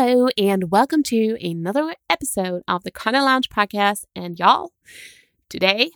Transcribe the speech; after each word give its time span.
Hello, 0.00 0.28
and 0.38 0.70
welcome 0.70 1.02
to 1.02 1.36
another 1.44 1.92
episode 2.08 2.62
of 2.68 2.84
the 2.84 2.90
Content 2.92 3.24
Lounge 3.24 3.48
podcast. 3.48 4.04
And 4.14 4.38
y'all, 4.38 4.70
today 5.48 5.90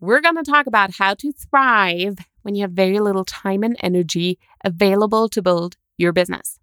we're 0.00 0.22
going 0.22 0.42
to 0.42 0.50
talk 0.50 0.66
about 0.66 0.94
how 0.96 1.12
to 1.16 1.30
thrive 1.30 2.16
when 2.40 2.54
you 2.54 2.62
have 2.62 2.70
very 2.70 3.00
little 3.00 3.26
time 3.26 3.62
and 3.62 3.76
energy 3.82 4.38
available 4.64 5.28
to 5.28 5.42
build 5.42 5.76
your 5.98 6.14
business. 6.14 6.58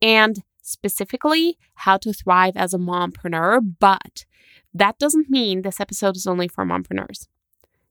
And 0.00 0.42
specifically, 0.62 1.58
how 1.74 1.98
to 1.98 2.14
thrive 2.14 2.56
as 2.56 2.72
a 2.72 2.78
mompreneur. 2.78 3.60
But 3.78 4.24
that 4.72 4.98
doesn't 4.98 5.28
mean 5.28 5.60
this 5.60 5.78
episode 5.78 6.16
is 6.16 6.26
only 6.26 6.48
for 6.48 6.64
mompreneurs. 6.64 7.28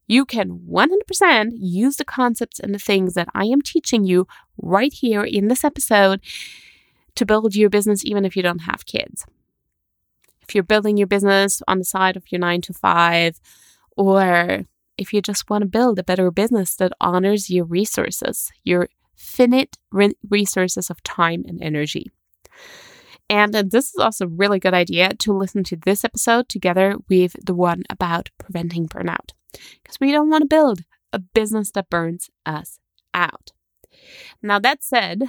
You 0.08 0.26
can 0.26 0.62
100% 0.68 1.52
use 1.60 1.98
the 1.98 2.04
concepts 2.04 2.60
and 2.60 2.74
the 2.74 2.80
things 2.80 3.14
that 3.14 3.30
I 3.36 3.46
am 3.46 3.62
teaching 3.62 4.06
you 4.06 4.26
right 4.58 4.92
here 4.92 5.22
in 5.22 5.50
this 5.50 5.64
episode 5.64 6.20
to 7.16 7.26
build 7.26 7.56
your 7.56 7.70
business 7.70 8.06
even 8.06 8.26
if 8.26 8.36
you 8.36 8.44
don't 8.44 8.60
have 8.60 8.86
kids. 8.86 9.26
If 10.42 10.54
you're 10.54 10.64
building 10.64 10.98
your 10.98 11.08
business 11.08 11.62
on 11.68 11.80
the 11.80 11.86
side 11.86 12.16
of 12.16 12.32
your 12.32 12.40
nine 12.40 12.62
to 12.62 12.74
five, 12.74 13.40
or 13.98 14.66
if 14.98 15.12
you 15.12 15.22
just 15.22 15.50
want 15.50 15.64
to 15.64 15.68
build 15.68 15.98
a 15.98 16.04
better 16.04 16.30
business 16.32 16.76
that 16.76 16.94
honors 17.02 17.50
your 17.50 17.66
resources, 17.66 18.52
your 18.64 18.90
finite 19.16 19.78
re- 19.92 20.18
resources 20.30 20.90
of 20.90 21.02
time 21.04 21.44
and 21.48 21.62
energy. 21.62 22.12
And 23.30 23.56
uh, 23.56 23.64
this 23.68 23.86
is 23.86 23.96
also 23.98 24.26
a 24.26 24.30
really 24.30 24.60
good 24.60 24.74
idea 24.74 25.14
to 25.16 25.34
listen 25.34 25.64
to 25.66 25.76
this 25.76 26.04
episode 26.04 26.48
together 26.48 26.96
with 27.10 27.36
the 27.44 27.56
one 27.56 27.84
about 27.90 28.30
preventing 28.38 28.88
burnout, 28.88 29.32
because 29.52 29.98
we 30.00 30.12
don't 30.12 30.30
want 30.30 30.44
to 30.44 30.48
build 30.48 30.82
a 31.12 31.20
business 31.20 31.72
that 31.72 31.90
burns 31.90 32.30
us 32.46 32.80
out. 33.14 33.52
Now, 34.44 34.60
that 34.60 34.84
said, 34.84 35.24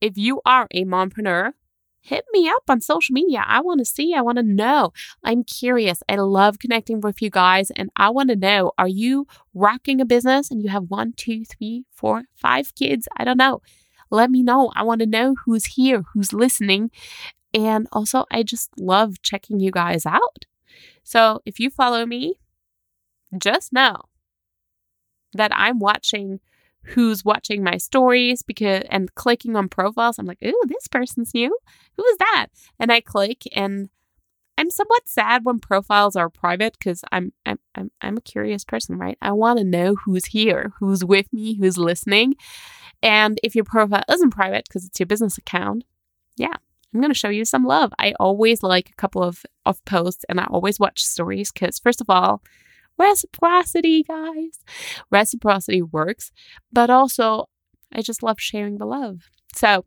if 0.00 0.16
you 0.16 0.40
are 0.44 0.66
a 0.70 0.84
mompreneur, 0.84 1.52
hit 2.00 2.24
me 2.32 2.48
up 2.48 2.64
on 2.68 2.80
social 2.80 3.14
media. 3.14 3.42
I 3.46 3.60
want 3.60 3.78
to 3.78 3.84
see, 3.84 4.14
I 4.14 4.20
want 4.20 4.36
to 4.36 4.42
know. 4.42 4.92
I'm 5.22 5.42
curious. 5.42 6.02
I 6.08 6.16
love 6.16 6.58
connecting 6.58 7.00
with 7.00 7.22
you 7.22 7.30
guys, 7.30 7.70
and 7.70 7.90
I 7.96 8.10
want 8.10 8.28
to 8.28 8.36
know 8.36 8.72
are 8.76 8.88
you 8.88 9.26
rocking 9.54 10.00
a 10.00 10.04
business 10.04 10.50
and 10.50 10.62
you 10.62 10.68
have 10.68 10.84
one, 10.88 11.14
two, 11.16 11.44
three, 11.44 11.84
four, 11.90 12.24
five 12.34 12.74
kids? 12.74 13.08
I 13.16 13.24
don't 13.24 13.38
know. 13.38 13.62
Let 14.10 14.30
me 14.30 14.42
know. 14.42 14.70
I 14.76 14.82
want 14.82 15.00
to 15.00 15.06
know 15.06 15.34
who's 15.44 15.64
here, 15.64 16.04
who's 16.12 16.32
listening. 16.32 16.90
And 17.54 17.88
also, 17.92 18.26
I 18.30 18.42
just 18.42 18.70
love 18.78 19.22
checking 19.22 19.60
you 19.60 19.70
guys 19.70 20.04
out. 20.04 20.44
So 21.02 21.40
if 21.46 21.58
you 21.58 21.70
follow 21.70 22.04
me, 22.04 22.34
just 23.38 23.72
know 23.72 23.96
that 25.32 25.52
I'm 25.54 25.78
watching 25.78 26.40
who's 26.84 27.24
watching 27.24 27.62
my 27.62 27.76
stories 27.76 28.42
because 28.42 28.84
and 28.90 29.14
clicking 29.14 29.56
on 29.56 29.68
profiles. 29.68 30.18
I'm 30.18 30.26
like, 30.26 30.42
ooh, 30.44 30.62
this 30.66 30.88
person's 30.88 31.34
new. 31.34 31.56
Who 31.96 32.04
is 32.04 32.18
that? 32.18 32.46
And 32.78 32.92
I 32.92 33.00
click 33.00 33.42
and 33.54 33.88
I'm 34.56 34.70
somewhat 34.70 35.08
sad 35.08 35.44
when 35.44 35.58
profiles 35.58 36.14
are 36.14 36.28
private 36.28 36.76
because 36.78 37.02
I'm, 37.10 37.32
I'm 37.44 37.58
I'm 37.74 37.90
I'm 38.00 38.16
a 38.18 38.22
curious 38.22 38.64
person, 38.64 38.98
right? 38.98 39.18
I 39.20 39.32
want 39.32 39.58
to 39.58 39.64
know 39.64 39.96
who's 39.96 40.26
here, 40.26 40.72
who's 40.78 41.04
with 41.04 41.32
me, 41.32 41.56
who's 41.56 41.76
listening. 41.76 42.36
And 43.02 43.38
if 43.42 43.54
your 43.54 43.64
profile 43.64 44.04
isn't 44.10 44.30
private 44.30 44.66
because 44.68 44.84
it's 44.86 45.00
your 45.00 45.06
business 45.06 45.36
account, 45.36 45.84
yeah, 46.36 46.54
I'm 46.94 47.00
going 47.00 47.12
to 47.12 47.18
show 47.18 47.28
you 47.28 47.44
some 47.44 47.64
love. 47.64 47.92
I 47.98 48.14
always 48.20 48.62
like 48.62 48.88
a 48.88 48.94
couple 48.94 49.22
of, 49.22 49.44
of 49.66 49.84
posts 49.84 50.24
and 50.28 50.40
I 50.40 50.44
always 50.44 50.78
watch 50.78 51.04
stories 51.04 51.50
because, 51.50 51.78
first 51.78 52.00
of 52.00 52.08
all, 52.08 52.40
reciprocity, 52.98 54.02
guys. 54.02 54.60
Reciprocity 55.10 55.82
works, 55.82 56.32
but 56.72 56.90
also 56.90 57.48
I 57.92 58.02
just 58.02 58.22
love 58.22 58.40
sharing 58.40 58.78
the 58.78 58.86
love. 58.86 59.28
So 59.54 59.84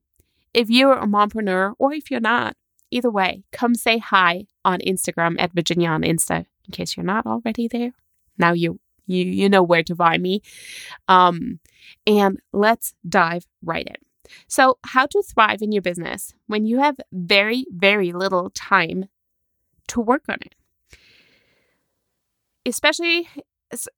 if 0.54 0.70
you're 0.70 0.94
a 0.94 1.06
mompreneur 1.06 1.74
or 1.78 1.94
if 1.94 2.10
you're 2.10 2.20
not, 2.20 2.56
either 2.90 3.12
way, 3.12 3.44
come 3.52 3.76
say 3.76 3.98
hi 3.98 4.46
on 4.64 4.80
Instagram 4.80 5.36
at 5.40 5.54
Virginia 5.54 5.90
on 5.90 6.02
Insta 6.02 6.46
in 6.66 6.72
case 6.72 6.96
you're 6.96 7.06
not 7.06 7.26
already 7.26 7.68
there. 7.68 7.92
Now 8.38 8.54
you 8.54 8.80
you 9.06 9.24
you 9.24 9.50
know 9.50 9.64
where 9.64 9.84
to 9.84 9.96
find 9.96 10.22
me. 10.22 10.42
Um, 11.08 11.60
and 12.06 12.40
let's 12.52 12.94
dive 13.08 13.46
right 13.64 13.88
in. 13.88 13.96
So, 14.48 14.78
how 14.86 15.06
to 15.08 15.24
thrive 15.24 15.62
in 15.62 15.72
your 15.72 15.82
business 15.82 16.34
when 16.48 16.66
you 16.66 16.80
have 16.80 16.98
very, 17.12 17.66
very 17.72 18.12
little 18.12 18.50
time 18.50 19.06
to 19.88 20.02
work 20.02 20.24
on 20.28 20.38
it 20.42 20.56
especially 22.68 23.28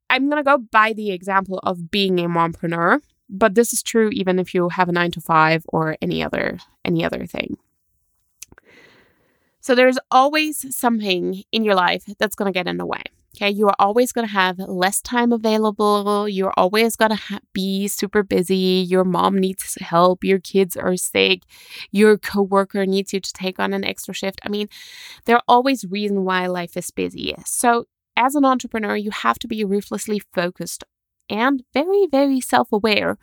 I'm 0.09 0.29
going 0.29 0.43
to 0.43 0.49
go 0.49 0.57
by 0.57 0.93
the 0.93 1.11
example 1.11 1.59
of 1.63 1.91
being 1.91 2.19
a 2.19 2.27
mompreneur, 2.27 3.01
but 3.29 3.55
this 3.55 3.73
is 3.73 3.83
true 3.83 4.09
even 4.11 4.39
if 4.39 4.53
you 4.53 4.69
have 4.69 4.89
a 4.89 4.91
9 4.91 5.11
to 5.11 5.21
5 5.21 5.63
or 5.67 5.97
any 6.01 6.23
other 6.23 6.57
any 6.83 7.03
other 7.03 7.25
thing. 7.25 7.57
So 9.61 9.75
there's 9.75 9.99
always 10.09 10.75
something 10.75 11.43
in 11.51 11.63
your 11.63 11.75
life 11.75 12.03
that's 12.17 12.35
going 12.35 12.51
to 12.51 12.57
get 12.57 12.67
in 12.67 12.77
the 12.77 12.85
way. 12.85 13.03
Okay, 13.35 13.51
you 13.51 13.67
are 13.67 13.75
always 13.77 14.11
going 14.11 14.25
to 14.25 14.33
have 14.33 14.57
less 14.57 15.01
time 15.01 15.31
available. 15.31 16.27
You're 16.27 16.53
always 16.57 16.95
going 16.95 17.11
to 17.11 17.15
ha- 17.15 17.39
be 17.53 17.87
super 17.87 18.23
busy. 18.23 18.83
Your 18.89 19.03
mom 19.03 19.37
needs 19.37 19.77
help. 19.79 20.23
Your 20.23 20.39
kids 20.39 20.75
are 20.75 20.97
sick. 20.97 21.43
Your 21.91 22.17
coworker 22.17 22.87
needs 22.87 23.13
you 23.13 23.19
to 23.19 23.33
take 23.33 23.59
on 23.59 23.73
an 23.73 23.85
extra 23.85 24.15
shift. 24.15 24.41
I 24.43 24.49
mean, 24.49 24.67
there 25.25 25.35
are 25.35 25.43
always 25.47 25.85
reasons 25.85 26.21
why 26.21 26.47
life 26.47 26.75
is 26.75 26.89
busy. 26.89 27.35
So 27.45 27.85
as 28.19 28.35
an 28.35 28.45
entrepreneur, 28.45 28.95
you 28.95 29.11
have 29.11 29.39
to 29.39 29.47
be 29.47 29.63
ruthlessly 29.63 30.21
focused 30.33 30.83
and 31.29 31.63
very, 31.73 32.05
very 32.11 32.41
self 32.41 32.71
aware 32.71 33.17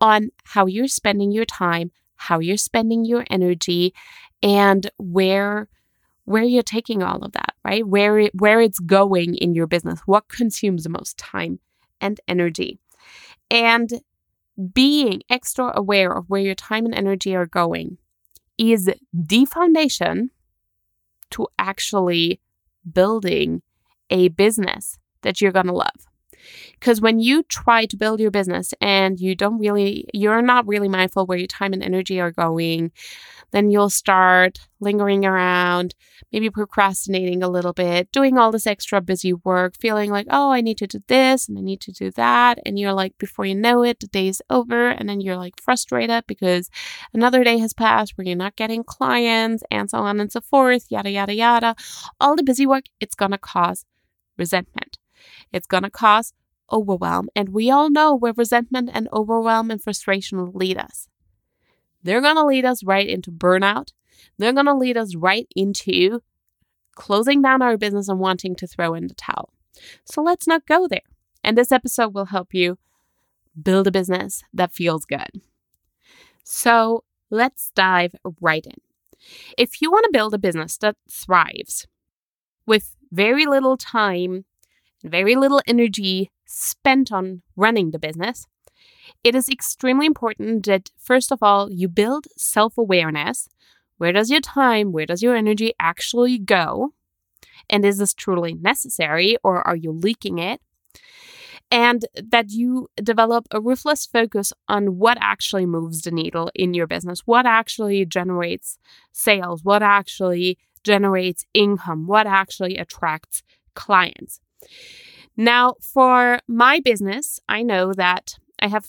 on 0.00 0.30
how 0.44 0.66
you're 0.66 0.88
spending 0.88 1.30
your 1.30 1.44
time, 1.44 1.92
how 2.16 2.40
you're 2.40 2.56
spending 2.56 3.04
your 3.04 3.24
energy, 3.30 3.94
and 4.42 4.90
where 4.98 5.68
where 6.24 6.42
you're 6.42 6.62
taking 6.62 7.02
all 7.02 7.18
of 7.18 7.32
that, 7.32 7.54
right? 7.64 7.86
Where 7.86 8.18
it, 8.18 8.32
where 8.34 8.60
it's 8.60 8.78
going 8.78 9.34
in 9.36 9.54
your 9.54 9.66
business, 9.66 10.00
what 10.06 10.28
consumes 10.28 10.84
the 10.84 10.88
most 10.88 11.16
time 11.16 11.60
and 12.00 12.20
energy. 12.28 12.78
And 13.50 14.02
being 14.72 15.22
extra 15.30 15.72
aware 15.74 16.12
of 16.12 16.28
where 16.28 16.40
your 16.40 16.54
time 16.54 16.84
and 16.84 16.94
energy 16.94 17.34
are 17.34 17.46
going 17.46 17.98
is 18.58 18.90
the 19.12 19.44
foundation 19.46 20.30
to 21.30 21.48
actually 21.58 22.40
building 22.92 23.62
a 24.12 24.28
business 24.28 24.98
that 25.22 25.40
you're 25.40 25.52
going 25.52 25.66
to 25.66 25.72
love. 25.72 26.06
Because 26.72 27.00
when 27.00 27.20
you 27.20 27.44
try 27.44 27.86
to 27.86 27.96
build 27.96 28.20
your 28.20 28.30
business 28.30 28.74
and 28.80 29.18
you 29.18 29.34
don't 29.34 29.58
really, 29.58 30.06
you're 30.12 30.42
not 30.42 30.66
really 30.66 30.88
mindful 30.88 31.26
where 31.26 31.38
your 31.38 31.46
time 31.46 31.72
and 31.72 31.82
energy 31.82 32.20
are 32.20 32.32
going, 32.32 32.90
then 33.52 33.70
you'll 33.70 33.90
start 33.90 34.58
lingering 34.80 35.24
around, 35.24 35.94
maybe 36.32 36.50
procrastinating 36.50 37.42
a 37.42 37.48
little 37.48 37.72
bit, 37.72 38.10
doing 38.10 38.38
all 38.38 38.50
this 38.50 38.66
extra 38.66 39.00
busy 39.00 39.32
work, 39.32 39.74
feeling 39.78 40.10
like, 40.10 40.26
oh, 40.30 40.50
I 40.50 40.62
need 40.62 40.78
to 40.78 40.86
do 40.86 40.98
this 41.06 41.48
and 41.48 41.56
I 41.58 41.60
need 41.60 41.80
to 41.82 41.92
do 41.92 42.10
that. 42.12 42.58
And 42.66 42.78
you're 42.78 42.94
like, 42.94 43.16
before 43.18 43.44
you 43.44 43.54
know 43.54 43.84
it, 43.84 44.00
the 44.00 44.08
day 44.08 44.26
is 44.28 44.42
over. 44.50 44.88
And 44.88 45.08
then 45.08 45.20
you're 45.20 45.36
like 45.36 45.60
frustrated 45.60 46.24
because 46.26 46.70
another 47.14 47.44
day 47.44 47.58
has 47.58 47.74
passed 47.74 48.16
where 48.16 48.26
you're 48.26 48.36
not 48.36 48.56
getting 48.56 48.82
clients 48.82 49.62
and 49.70 49.88
so 49.88 49.98
on 49.98 50.18
and 50.18 50.32
so 50.32 50.40
forth, 50.40 50.86
yada, 50.90 51.10
yada, 51.10 51.34
yada. 51.34 51.76
All 52.20 52.34
the 52.34 52.42
busy 52.42 52.66
work, 52.66 52.84
it's 53.00 53.14
going 53.14 53.32
to 53.32 53.38
cause 53.38 53.84
resentment. 54.42 54.98
It's 55.52 55.66
going 55.66 55.84
to 55.84 55.90
cause 55.90 56.32
overwhelm. 56.70 57.28
And 57.36 57.50
we 57.50 57.70
all 57.70 57.90
know 57.90 58.16
where 58.16 58.32
resentment 58.36 58.90
and 58.92 59.08
overwhelm 59.12 59.70
and 59.70 59.80
frustration 59.80 60.52
lead 60.52 60.78
us. 60.78 61.08
They're 62.02 62.20
going 62.20 62.36
to 62.36 62.44
lead 62.44 62.64
us 62.64 62.82
right 62.82 63.08
into 63.08 63.30
burnout. 63.30 63.92
They're 64.38 64.52
going 64.52 64.66
to 64.66 64.74
lead 64.74 64.96
us 64.96 65.14
right 65.14 65.46
into 65.54 66.22
closing 66.94 67.40
down 67.42 67.62
our 67.62 67.76
business 67.76 68.08
and 68.08 68.18
wanting 68.18 68.56
to 68.56 68.66
throw 68.66 68.94
in 68.94 69.06
the 69.06 69.14
towel. 69.14 69.52
So 70.04 70.22
let's 70.22 70.46
not 70.46 70.66
go 70.66 70.88
there. 70.88 71.08
And 71.44 71.56
this 71.56 71.72
episode 71.72 72.14
will 72.14 72.26
help 72.26 72.52
you 72.52 72.78
build 73.60 73.86
a 73.86 73.92
business 73.92 74.42
that 74.52 74.72
feels 74.72 75.04
good. 75.04 75.40
So 76.44 77.04
let's 77.30 77.70
dive 77.74 78.14
right 78.40 78.66
in. 78.66 78.80
If 79.56 79.80
you 79.80 79.90
want 79.90 80.04
to 80.04 80.12
build 80.12 80.34
a 80.34 80.38
business 80.38 80.76
that 80.78 80.96
thrives 81.08 81.86
with 82.66 82.96
very 83.12 83.46
little 83.46 83.76
time, 83.76 84.44
very 85.04 85.36
little 85.36 85.60
energy 85.66 86.30
spent 86.46 87.12
on 87.12 87.42
running 87.56 87.90
the 87.90 87.98
business, 87.98 88.46
it 89.22 89.34
is 89.34 89.48
extremely 89.48 90.06
important 90.06 90.66
that, 90.66 90.90
first 90.98 91.30
of 91.30 91.42
all, 91.42 91.70
you 91.70 91.88
build 91.88 92.26
self 92.36 92.76
awareness. 92.76 93.48
Where 93.98 94.12
does 94.12 94.30
your 94.30 94.40
time, 94.40 94.90
where 94.90 95.06
does 95.06 95.22
your 95.22 95.36
energy 95.36 95.74
actually 95.78 96.38
go? 96.38 96.92
And 97.70 97.84
is 97.84 97.98
this 97.98 98.14
truly 98.14 98.54
necessary 98.54 99.36
or 99.44 99.66
are 99.66 99.76
you 99.76 99.92
leaking 99.92 100.38
it? 100.38 100.60
And 101.70 102.04
that 102.30 102.50
you 102.50 102.88
develop 102.96 103.46
a 103.50 103.60
ruthless 103.60 104.04
focus 104.06 104.52
on 104.68 104.98
what 104.98 105.18
actually 105.20 105.66
moves 105.66 106.02
the 106.02 106.10
needle 106.10 106.50
in 106.54 106.74
your 106.74 106.86
business, 106.86 107.20
what 107.26 107.46
actually 107.46 108.04
generates 108.04 108.76
sales, 109.12 109.62
what 109.62 109.82
actually 109.82 110.58
generates 110.84 111.44
income, 111.54 112.06
what 112.06 112.26
actually 112.26 112.76
attracts 112.76 113.42
clients. 113.74 114.40
Now, 115.36 115.74
for 115.80 116.40
my 116.46 116.80
business, 116.80 117.40
I 117.48 117.62
know 117.62 117.92
that 117.94 118.34
I 118.58 118.68
have 118.68 118.86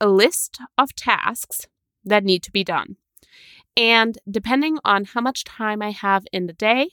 a 0.00 0.08
list 0.08 0.58
of 0.78 0.94
tasks 0.94 1.66
that 2.04 2.24
need 2.24 2.42
to 2.44 2.52
be 2.52 2.64
done. 2.64 2.96
And 3.76 4.18
depending 4.30 4.78
on 4.84 5.04
how 5.04 5.20
much 5.20 5.44
time 5.44 5.82
I 5.82 5.90
have 5.90 6.24
in 6.32 6.46
the 6.46 6.52
day, 6.52 6.90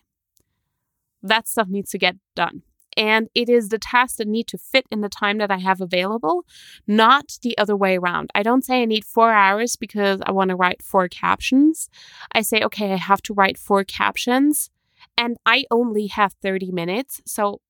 that 1.21 1.47
stuff 1.47 1.67
needs 1.67 1.91
to 1.91 1.97
get 1.97 2.15
done. 2.35 2.63
And 3.01 3.29
it 3.33 3.49
is 3.49 3.69
the 3.69 3.79
tasks 3.79 4.17
that 4.17 4.27
need 4.27 4.45
to 4.49 4.59
fit 4.59 4.85
in 4.91 5.01
the 5.01 5.09
time 5.09 5.39
that 5.39 5.49
I 5.49 5.57
have 5.57 5.81
available, 5.81 6.45
not 6.85 7.39
the 7.41 7.57
other 7.57 7.75
way 7.75 7.97
around. 7.97 8.29
I 8.35 8.43
don't 8.43 8.63
say 8.63 8.83
I 8.83 8.85
need 8.85 9.05
four 9.05 9.31
hours 9.31 9.75
because 9.75 10.21
I 10.23 10.31
want 10.31 10.49
to 10.49 10.55
write 10.55 10.83
four 10.83 11.07
captions. 11.07 11.89
I 12.31 12.41
say, 12.41 12.61
okay, 12.61 12.93
I 12.93 12.97
have 12.97 13.23
to 13.23 13.33
write 13.33 13.57
four 13.57 13.83
captions 13.83 14.69
and 15.17 15.37
I 15.47 15.65
only 15.71 16.07
have 16.07 16.33
30 16.43 16.71
minutes. 16.71 17.21
So 17.25 17.61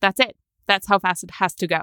that's 0.00 0.20
it. 0.20 0.36
That's 0.66 0.88
how 0.88 1.00
fast 1.00 1.22
it 1.22 1.32
has 1.32 1.54
to 1.56 1.66
go. 1.66 1.82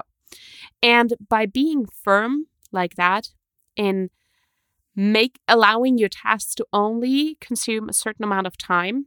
And 0.82 1.14
by 1.28 1.46
being 1.46 1.86
firm 1.86 2.48
like 2.72 2.96
that 2.96 3.28
in 3.76 4.10
make 4.96 5.38
allowing 5.46 5.96
your 5.96 6.08
tasks 6.08 6.56
to 6.56 6.66
only 6.72 7.36
consume 7.40 7.88
a 7.88 7.92
certain 7.92 8.24
amount 8.24 8.48
of 8.48 8.58
time, 8.58 9.06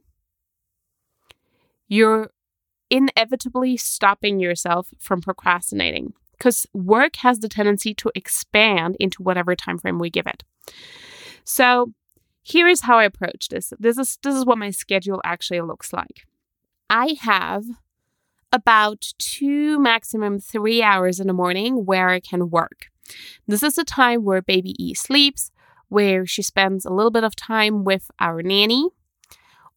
you're 1.86 2.30
inevitably 2.90 3.76
stopping 3.76 4.40
yourself 4.40 4.92
from 4.98 5.20
procrastinating 5.20 6.12
because 6.32 6.66
work 6.72 7.16
has 7.16 7.40
the 7.40 7.48
tendency 7.48 7.92
to 7.94 8.10
expand 8.14 8.96
into 9.00 9.22
whatever 9.22 9.56
time 9.56 9.78
frame 9.78 9.98
we 9.98 10.10
give 10.10 10.26
it. 10.26 10.44
So, 11.44 11.92
here 12.42 12.68
is 12.68 12.82
how 12.82 12.98
I 12.98 13.04
approach 13.04 13.48
this. 13.50 13.72
This 13.78 13.98
is 13.98 14.18
this 14.22 14.34
is 14.34 14.46
what 14.46 14.58
my 14.58 14.70
schedule 14.70 15.20
actually 15.24 15.60
looks 15.60 15.92
like. 15.92 16.26
I 16.88 17.16
have 17.20 17.64
about 18.50 19.12
2 19.18 19.78
maximum 19.78 20.38
3 20.38 20.82
hours 20.82 21.20
in 21.20 21.26
the 21.26 21.34
morning 21.34 21.84
where 21.84 22.08
I 22.08 22.20
can 22.20 22.48
work. 22.48 22.86
This 23.46 23.62
is 23.62 23.74
the 23.74 23.84
time 23.84 24.24
where 24.24 24.40
baby 24.40 24.74
E 24.82 24.94
sleeps, 24.94 25.50
where 25.88 26.24
she 26.24 26.42
spends 26.42 26.84
a 26.84 26.92
little 26.92 27.10
bit 27.10 27.24
of 27.24 27.36
time 27.36 27.84
with 27.84 28.10
our 28.18 28.42
nanny 28.42 28.88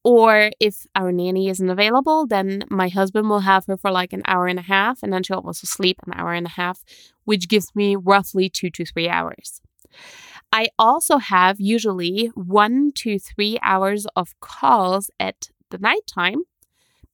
or 0.03 0.51
if 0.59 0.87
our 0.95 1.11
nanny 1.11 1.49
isn't 1.49 1.69
available, 1.69 2.25
then 2.25 2.63
my 2.69 2.89
husband 2.89 3.29
will 3.29 3.41
have 3.41 3.65
her 3.67 3.77
for 3.77 3.91
like 3.91 4.13
an 4.13 4.23
hour 4.25 4.47
and 4.47 4.59
a 4.59 4.63
half, 4.63 5.03
and 5.03 5.13
then 5.13 5.23
she'll 5.23 5.43
also 5.45 5.65
sleep 5.65 5.97
an 6.05 6.13
hour 6.15 6.33
and 6.33 6.47
a 6.47 6.51
half, 6.51 6.83
which 7.25 7.47
gives 7.47 7.75
me 7.75 7.95
roughly 7.95 8.49
two 8.49 8.69
to 8.71 8.85
three 8.85 9.07
hours. 9.07 9.61
I 10.51 10.67
also 10.77 11.17
have 11.17 11.59
usually 11.59 12.31
one 12.35 12.91
to 12.95 13.19
three 13.19 13.57
hours 13.61 14.05
of 14.15 14.37
calls 14.39 15.09
at 15.19 15.49
the 15.69 15.77
nighttime 15.77 16.43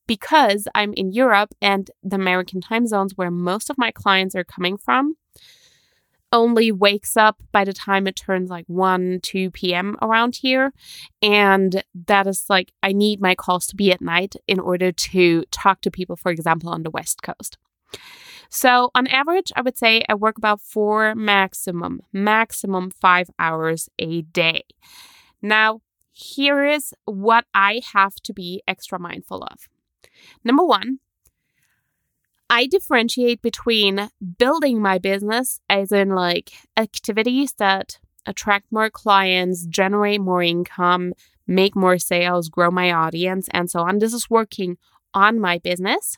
because 0.06 0.66
I'm 0.74 0.92
in 0.94 1.12
Europe 1.12 1.54
and 1.60 1.90
the 2.02 2.16
American 2.16 2.60
time 2.60 2.86
zones 2.86 3.12
where 3.16 3.30
most 3.30 3.70
of 3.70 3.78
my 3.78 3.90
clients 3.90 4.34
are 4.34 4.44
coming 4.44 4.76
from 4.76 5.14
only 6.32 6.70
wakes 6.70 7.16
up 7.16 7.42
by 7.52 7.64
the 7.64 7.72
time 7.72 8.06
it 8.06 8.16
turns 8.16 8.50
like 8.50 8.66
1 8.66 9.20
2 9.22 9.50
p.m 9.50 9.96
around 10.02 10.36
here. 10.36 10.72
And 11.22 11.82
that 12.06 12.26
is 12.26 12.44
like 12.48 12.72
i 12.82 12.92
need 12.92 13.20
my 13.20 13.34
calls 13.34 13.66
to 13.68 13.76
be 13.76 13.92
at 13.92 14.00
night 14.00 14.34
in 14.46 14.60
order 14.60 14.92
to 14.92 15.44
talk 15.50 15.80
to 15.82 15.90
people 15.90 16.16
for 16.16 16.30
example 16.30 16.70
on 16.70 16.82
the 16.82 16.90
west 16.90 17.22
coast. 17.22 17.58
So 18.50 18.90
on 18.94 19.06
average 19.06 19.52
i 19.56 19.62
would 19.62 19.78
say 19.78 20.02
i 20.08 20.14
work 20.14 20.38
about 20.38 20.60
four 20.60 21.14
maximum 21.14 22.00
maximum 22.12 22.90
five 22.90 23.30
hours 23.38 23.88
a 23.98 24.22
day. 24.22 24.62
Now 25.40 25.80
here 26.12 26.64
is 26.64 26.92
what 27.04 27.44
i 27.54 27.80
have 27.92 28.16
to 28.24 28.32
be 28.32 28.62
extra 28.66 28.98
mindful 28.98 29.42
of. 29.44 29.68
Number 30.44 30.64
one 30.64 30.98
I 32.50 32.66
differentiate 32.66 33.42
between 33.42 34.08
building 34.38 34.80
my 34.80 34.98
business, 34.98 35.60
as 35.68 35.92
in 35.92 36.10
like 36.10 36.52
activities 36.76 37.52
that 37.58 37.98
attract 38.24 38.66
more 38.70 38.90
clients, 38.90 39.66
generate 39.66 40.20
more 40.20 40.42
income, 40.42 41.12
make 41.46 41.76
more 41.76 41.98
sales, 41.98 42.48
grow 42.48 42.70
my 42.70 42.90
audience, 42.90 43.48
and 43.52 43.70
so 43.70 43.80
on. 43.80 43.98
This 43.98 44.14
is 44.14 44.30
working 44.30 44.78
on 45.12 45.38
my 45.38 45.58
business 45.58 46.16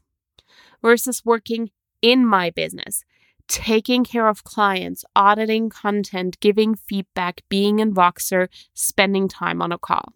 versus 0.83 1.23
working 1.25 1.71
in 2.01 2.25
my 2.27 2.51
business, 2.51 3.05
taking 3.49 4.05
care 4.05 4.29
of 4.29 4.45
clients, 4.45 5.05
auditing 5.17 5.69
content, 5.69 6.39
giving 6.41 6.75
feedback, 6.75 7.43
being 7.49 7.81
in 7.81 7.93
Voxer, 7.93 8.49
spending 8.75 9.29
time 9.29 9.61
on 9.61 9.73
a 9.73 9.79
call. 9.79 10.13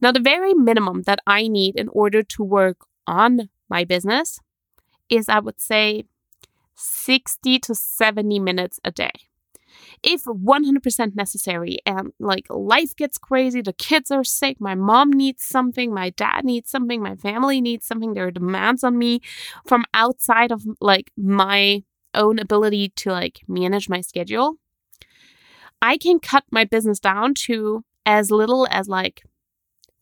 Now, 0.00 0.12
the 0.12 0.20
very 0.20 0.54
minimum 0.54 1.02
that 1.02 1.20
I 1.26 1.46
need 1.46 1.76
in 1.76 1.88
order 1.88 2.22
to 2.22 2.42
work 2.42 2.78
on 3.06 3.48
my 3.68 3.84
business 3.84 4.40
is, 5.10 5.28
I 5.28 5.40
would 5.40 5.60
say, 5.60 6.04
60 6.74 7.58
to 7.60 7.74
70 7.74 8.38
minutes 8.38 8.80
a 8.84 8.90
day. 8.90 9.12
If 10.02 10.24
100% 10.24 11.14
necessary 11.14 11.78
and 11.84 12.12
like 12.18 12.46
life 12.48 12.96
gets 12.96 13.18
crazy, 13.18 13.60
the 13.60 13.72
kids 13.72 14.10
are 14.10 14.24
sick, 14.24 14.60
my 14.60 14.74
mom 14.74 15.12
needs 15.12 15.42
something, 15.44 15.92
my 15.92 16.10
dad 16.10 16.44
needs 16.44 16.70
something, 16.70 17.02
my 17.02 17.16
family 17.16 17.60
needs 17.60 17.86
something, 17.86 18.14
there 18.14 18.26
are 18.26 18.30
demands 18.30 18.82
on 18.82 18.98
me 18.98 19.20
from 19.66 19.84
outside 19.92 20.52
of 20.52 20.64
like 20.80 21.10
my 21.16 21.82
own 22.14 22.38
ability 22.38 22.92
to 22.96 23.12
like 23.12 23.40
manage 23.46 23.88
my 23.88 24.00
schedule, 24.00 24.56
I 25.82 25.96
can 25.96 26.18
cut 26.18 26.44
my 26.50 26.64
business 26.64 26.98
down 26.98 27.34
to 27.46 27.84
as 28.04 28.30
little 28.30 28.66
as 28.70 28.88
like 28.88 29.22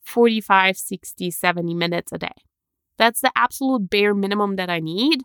45, 0.03 0.77
60, 0.77 1.31
70 1.31 1.75
minutes 1.75 2.13
a 2.13 2.19
day. 2.19 2.33
That's 2.99 3.21
the 3.21 3.33
absolute 3.37 3.89
bare 3.91 4.15
minimum 4.15 4.57
that 4.57 4.71
I 4.71 4.81
need. 4.81 5.23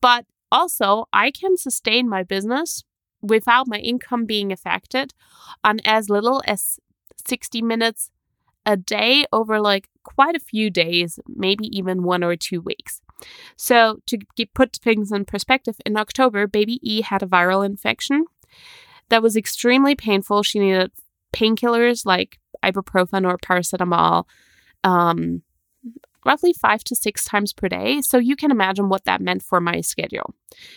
But 0.00 0.26
also, 0.52 1.06
I 1.12 1.30
can 1.30 1.56
sustain 1.56 2.08
my 2.08 2.22
business 2.22 2.84
without 3.22 3.66
my 3.66 3.78
income 3.78 4.26
being 4.26 4.52
affected 4.52 5.12
on 5.64 5.80
as 5.84 6.10
little 6.10 6.42
as 6.46 6.78
60 7.26 7.62
minutes 7.62 8.10
a 8.66 8.76
day 8.76 9.24
over 9.32 9.60
like 9.60 9.88
quite 10.02 10.36
a 10.36 10.40
few 10.40 10.70
days, 10.70 11.18
maybe 11.26 11.66
even 11.76 12.02
one 12.02 12.22
or 12.22 12.36
two 12.36 12.60
weeks. 12.60 13.00
So, 13.56 14.00
to 14.06 14.18
put 14.54 14.76
things 14.76 15.10
in 15.10 15.24
perspective, 15.24 15.76
in 15.86 15.96
October, 15.96 16.46
baby 16.46 16.78
E 16.82 17.00
had 17.00 17.22
a 17.22 17.26
viral 17.26 17.64
infection 17.64 18.26
that 19.08 19.22
was 19.22 19.36
extremely 19.36 19.94
painful. 19.94 20.42
She 20.42 20.58
needed 20.58 20.90
painkillers 21.34 22.04
like 22.04 22.38
ibuprofen 22.62 23.26
or 23.26 23.38
paracetamol, 23.38 24.24
um, 24.82 25.42
roughly 26.24 26.52
five 26.52 26.84
to 26.84 26.96
six 26.96 27.24
times 27.24 27.52
per 27.52 27.68
day, 27.68 28.00
so 28.00 28.18
you 28.18 28.36
can 28.36 28.50
imagine 28.50 28.88
what 28.88 29.04
that 29.04 29.20
meant 29.20 29.42
for 29.42 29.60
my 29.60 29.80
schedule. 29.80 30.34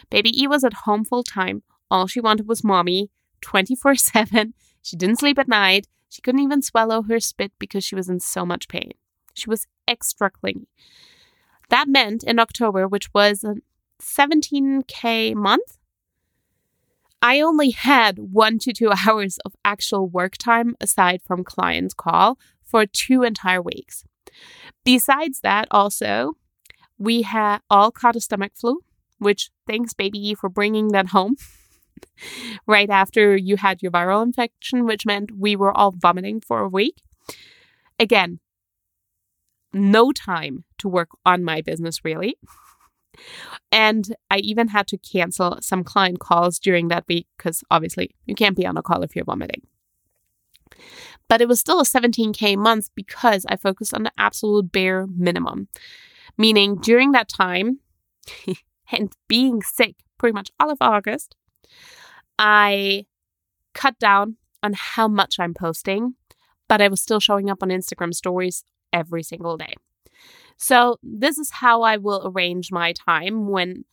Baby 0.09 0.39
E 0.39 0.47
was 0.47 0.63
at 0.63 0.73
home 0.85 1.03
full 1.03 1.23
time. 1.23 1.63
All 1.89 2.07
she 2.07 2.19
wanted 2.19 2.47
was 2.47 2.63
mommy 2.63 3.09
24 3.41 3.95
7. 3.95 4.53
She 4.81 4.95
didn't 4.95 5.19
sleep 5.19 5.39
at 5.39 5.47
night. 5.47 5.87
She 6.09 6.21
couldn't 6.21 6.41
even 6.41 6.61
swallow 6.61 7.03
her 7.03 7.19
spit 7.19 7.51
because 7.59 7.83
she 7.83 7.95
was 7.95 8.09
in 8.09 8.19
so 8.19 8.45
much 8.45 8.67
pain. 8.67 8.91
She 9.33 9.49
was 9.49 9.67
extra 9.87 10.29
clingy. 10.31 10.67
That 11.69 11.87
meant 11.87 12.23
in 12.23 12.39
October, 12.39 12.87
which 12.87 13.13
was 13.13 13.43
a 13.43 13.55
17K 14.01 15.35
month, 15.35 15.77
I 17.21 17.41
only 17.41 17.71
had 17.71 18.17
one 18.19 18.59
to 18.59 18.73
two 18.73 18.91
hours 19.07 19.37
of 19.39 19.55
actual 19.65 20.07
work 20.07 20.37
time 20.37 20.75
aside 20.79 21.21
from 21.21 21.43
clients' 21.43 21.93
call 21.93 22.37
for 22.63 22.85
two 22.85 23.23
entire 23.23 23.61
weeks. 23.61 24.03
Besides 24.83 25.41
that, 25.41 25.67
also, 25.71 26.33
we 26.97 27.23
had 27.23 27.59
all 27.69 27.91
caught 27.91 28.15
a 28.15 28.21
stomach 28.21 28.53
flu, 28.55 28.81
which 29.19 29.49
thanks, 29.67 29.93
baby, 29.93 30.33
for 30.33 30.49
bringing 30.49 30.89
that 30.89 31.07
home 31.07 31.35
right 32.67 32.89
after 32.89 33.35
you 33.35 33.57
had 33.57 33.81
your 33.81 33.91
viral 33.91 34.23
infection, 34.23 34.85
which 34.85 35.05
meant 35.05 35.31
we 35.37 35.55
were 35.55 35.75
all 35.75 35.91
vomiting 35.91 36.41
for 36.41 36.59
a 36.59 36.69
week. 36.69 37.01
Again, 37.99 38.39
no 39.73 40.11
time 40.11 40.63
to 40.79 40.87
work 40.87 41.09
on 41.25 41.43
my 41.43 41.61
business, 41.61 42.03
really. 42.03 42.37
and 43.71 44.15
I 44.29 44.37
even 44.37 44.69
had 44.69 44.87
to 44.87 44.97
cancel 44.97 45.57
some 45.61 45.83
client 45.83 46.19
calls 46.19 46.59
during 46.59 46.87
that 46.89 47.05
week 47.07 47.27
because 47.37 47.63
obviously 47.69 48.15
you 48.25 48.35
can't 48.35 48.55
be 48.55 48.65
on 48.65 48.77
a 48.77 48.81
call 48.81 49.03
if 49.03 49.15
you're 49.15 49.25
vomiting. 49.25 49.61
But 51.29 51.41
it 51.41 51.47
was 51.47 51.59
still 51.59 51.79
a 51.79 51.83
17K 51.83 52.57
month 52.57 52.89
because 52.95 53.45
I 53.49 53.57
focused 53.57 53.93
on 53.93 54.03
the 54.03 54.11
absolute 54.17 54.71
bare 54.71 55.07
minimum. 55.07 55.67
Meaning 56.37 56.77
during 56.77 57.11
that 57.11 57.27
time 57.27 57.79
and 58.91 59.11
being 59.27 59.61
sick 59.61 59.95
pretty 60.17 60.33
much 60.33 60.51
all 60.59 60.71
of 60.71 60.77
August, 60.81 61.35
I 62.39 63.05
cut 63.73 63.99
down 63.99 64.37
on 64.63 64.73
how 64.75 65.07
much 65.07 65.39
I'm 65.39 65.53
posting, 65.53 66.15
but 66.67 66.81
I 66.81 66.87
was 66.87 67.01
still 67.01 67.19
showing 67.19 67.49
up 67.49 67.61
on 67.61 67.69
Instagram 67.69 68.13
stories 68.13 68.63
every 68.93 69.23
single 69.23 69.57
day. 69.57 69.73
So, 70.57 70.97
this 71.03 71.37
is 71.37 71.51
how 71.51 71.83
I 71.83 71.97
will 71.97 72.31
arrange 72.33 72.71
my 72.71 72.93
time 72.93 73.47
when 73.47 73.85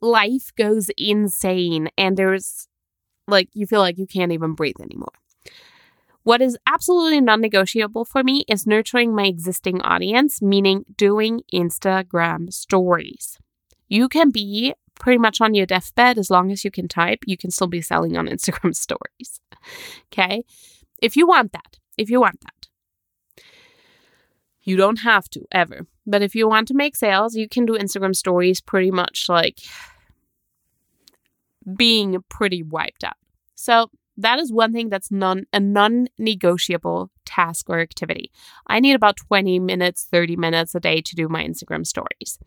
life 0.00 0.52
goes 0.56 0.90
insane 0.96 1.90
and 1.98 2.16
there's 2.16 2.68
like 3.26 3.48
you 3.52 3.66
feel 3.66 3.80
like 3.80 3.98
you 3.98 4.06
can't 4.06 4.32
even 4.32 4.54
breathe 4.54 4.80
anymore. 4.80 5.12
What 6.28 6.42
is 6.42 6.58
absolutely 6.66 7.22
non 7.22 7.40
negotiable 7.40 8.04
for 8.04 8.22
me 8.22 8.44
is 8.48 8.66
nurturing 8.66 9.14
my 9.14 9.24
existing 9.24 9.80
audience, 9.80 10.42
meaning 10.42 10.84
doing 10.94 11.40
Instagram 11.54 12.52
stories. 12.52 13.38
You 13.88 14.10
can 14.10 14.28
be 14.28 14.74
pretty 15.00 15.16
much 15.16 15.40
on 15.40 15.54
your 15.54 15.64
deathbed 15.64 16.18
as 16.18 16.30
long 16.30 16.52
as 16.52 16.66
you 16.66 16.70
can 16.70 16.86
type, 16.86 17.20
you 17.24 17.38
can 17.38 17.50
still 17.50 17.66
be 17.66 17.80
selling 17.80 18.18
on 18.18 18.26
Instagram 18.34 18.76
stories. 18.76 19.40
Okay. 20.12 20.44
If 21.00 21.16
you 21.16 21.26
want 21.26 21.52
that, 21.52 21.78
if 21.96 22.10
you 22.10 22.20
want 22.20 22.42
that, 22.42 23.42
you 24.64 24.76
don't 24.76 24.98
have 24.98 25.30
to 25.30 25.46
ever. 25.50 25.86
But 26.06 26.20
if 26.20 26.34
you 26.34 26.46
want 26.46 26.68
to 26.68 26.74
make 26.74 26.94
sales, 26.94 27.36
you 27.36 27.48
can 27.48 27.64
do 27.64 27.72
Instagram 27.72 28.14
stories 28.14 28.60
pretty 28.60 28.90
much 28.90 29.30
like 29.30 29.60
being 31.74 32.22
pretty 32.28 32.62
wiped 32.62 33.02
out. 33.02 33.16
So 33.54 33.88
that 34.18 34.38
is 34.38 34.52
one 34.52 34.72
thing 34.72 34.88
that's 34.88 35.10
non 35.10 35.44
a 35.52 35.60
non-negotiable 35.60 37.10
task 37.24 37.70
or 37.70 37.80
activity. 37.80 38.30
I 38.66 38.80
need 38.80 38.94
about 38.94 39.16
20 39.16 39.58
minutes, 39.60 40.06
30 40.10 40.36
minutes 40.36 40.74
a 40.74 40.80
day 40.80 41.00
to 41.00 41.14
do 41.14 41.28
my 41.28 41.44
Instagram 41.44 41.86
stories. 41.86 42.38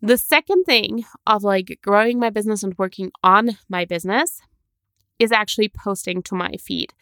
The 0.00 0.16
second 0.16 0.64
thing 0.64 1.04
of 1.26 1.44
like 1.44 1.78
growing 1.82 2.18
my 2.18 2.30
business 2.30 2.62
and 2.62 2.76
working 2.78 3.12
on 3.22 3.58
my 3.68 3.84
business 3.84 4.40
is 5.18 5.30
actually 5.30 5.68
posting 5.68 6.22
to 6.22 6.34
my 6.34 6.52
feed. 6.52 6.92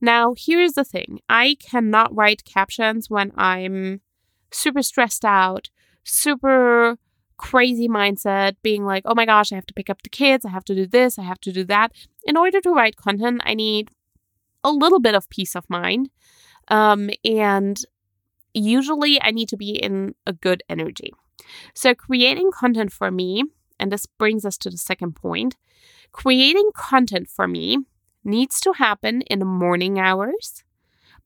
Now, 0.00 0.34
here's 0.36 0.72
the 0.72 0.84
thing 0.84 1.20
I 1.28 1.56
cannot 1.60 2.14
write 2.14 2.44
captions 2.44 3.08
when 3.08 3.32
I'm 3.36 4.00
super 4.50 4.82
stressed 4.82 5.24
out, 5.24 5.70
super 6.04 6.98
crazy 7.36 7.88
mindset, 7.88 8.56
being 8.62 8.84
like, 8.84 9.02
oh 9.06 9.14
my 9.14 9.26
gosh, 9.26 9.52
I 9.52 9.56
have 9.56 9.66
to 9.66 9.74
pick 9.74 9.90
up 9.90 10.02
the 10.02 10.08
kids, 10.08 10.44
I 10.44 10.50
have 10.50 10.64
to 10.64 10.74
do 10.74 10.86
this, 10.86 11.18
I 11.18 11.22
have 11.22 11.40
to 11.40 11.52
do 11.52 11.64
that. 11.64 11.92
In 12.24 12.36
order 12.36 12.60
to 12.60 12.70
write 12.70 12.96
content, 12.96 13.40
I 13.44 13.54
need 13.54 13.90
a 14.64 14.70
little 14.70 15.00
bit 15.00 15.14
of 15.14 15.28
peace 15.28 15.54
of 15.54 15.68
mind. 15.68 16.10
Um, 16.68 17.10
and 17.24 17.78
usually 18.54 19.20
I 19.20 19.30
need 19.30 19.48
to 19.48 19.56
be 19.56 19.70
in 19.70 20.14
a 20.26 20.32
good 20.32 20.62
energy. 20.68 21.12
So, 21.74 21.94
creating 21.94 22.50
content 22.52 22.92
for 22.92 23.10
me, 23.10 23.44
and 23.80 23.90
this 23.90 24.06
brings 24.06 24.44
us 24.44 24.56
to 24.58 24.70
the 24.70 24.78
second 24.78 25.16
point 25.16 25.56
Creating 26.12 26.70
content 26.74 27.28
for 27.28 27.48
me 27.48 27.78
needs 28.22 28.60
to 28.60 28.72
happen 28.72 29.22
in 29.22 29.38
the 29.38 29.44
morning 29.46 29.98
hours 29.98 30.62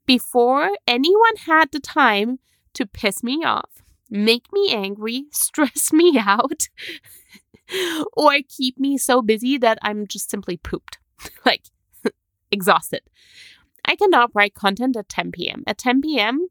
before 0.07 0.71
anyone 0.87 1.37
had 1.45 1.73
the 1.73 1.81
time 1.81 2.39
to 2.73 2.87
piss 2.87 3.23
me 3.23 3.43
off, 3.45 3.83
make 4.11 4.53
me 4.53 4.73
angry, 4.73 5.27
stress 5.33 5.93
me 5.93 6.19
out, 6.19 6.69
or 8.17 8.39
keep 8.49 8.79
me 8.79 8.97
so 8.99 9.23
busy 9.23 9.59
that 9.59 9.79
I'm 9.83 10.07
just 10.07 10.31
simply 10.31 10.57
pooped, 10.57 10.99
like 11.45 11.65
exhausted. 12.51 13.03
I 13.85 13.97
cannot 13.97 14.31
write 14.35 14.55
content 14.55 14.97
at 14.97 15.09
10 15.09 15.33
p.m. 15.33 15.63
At 15.67 15.79
10 15.79 16.03
p.m., 16.03 16.49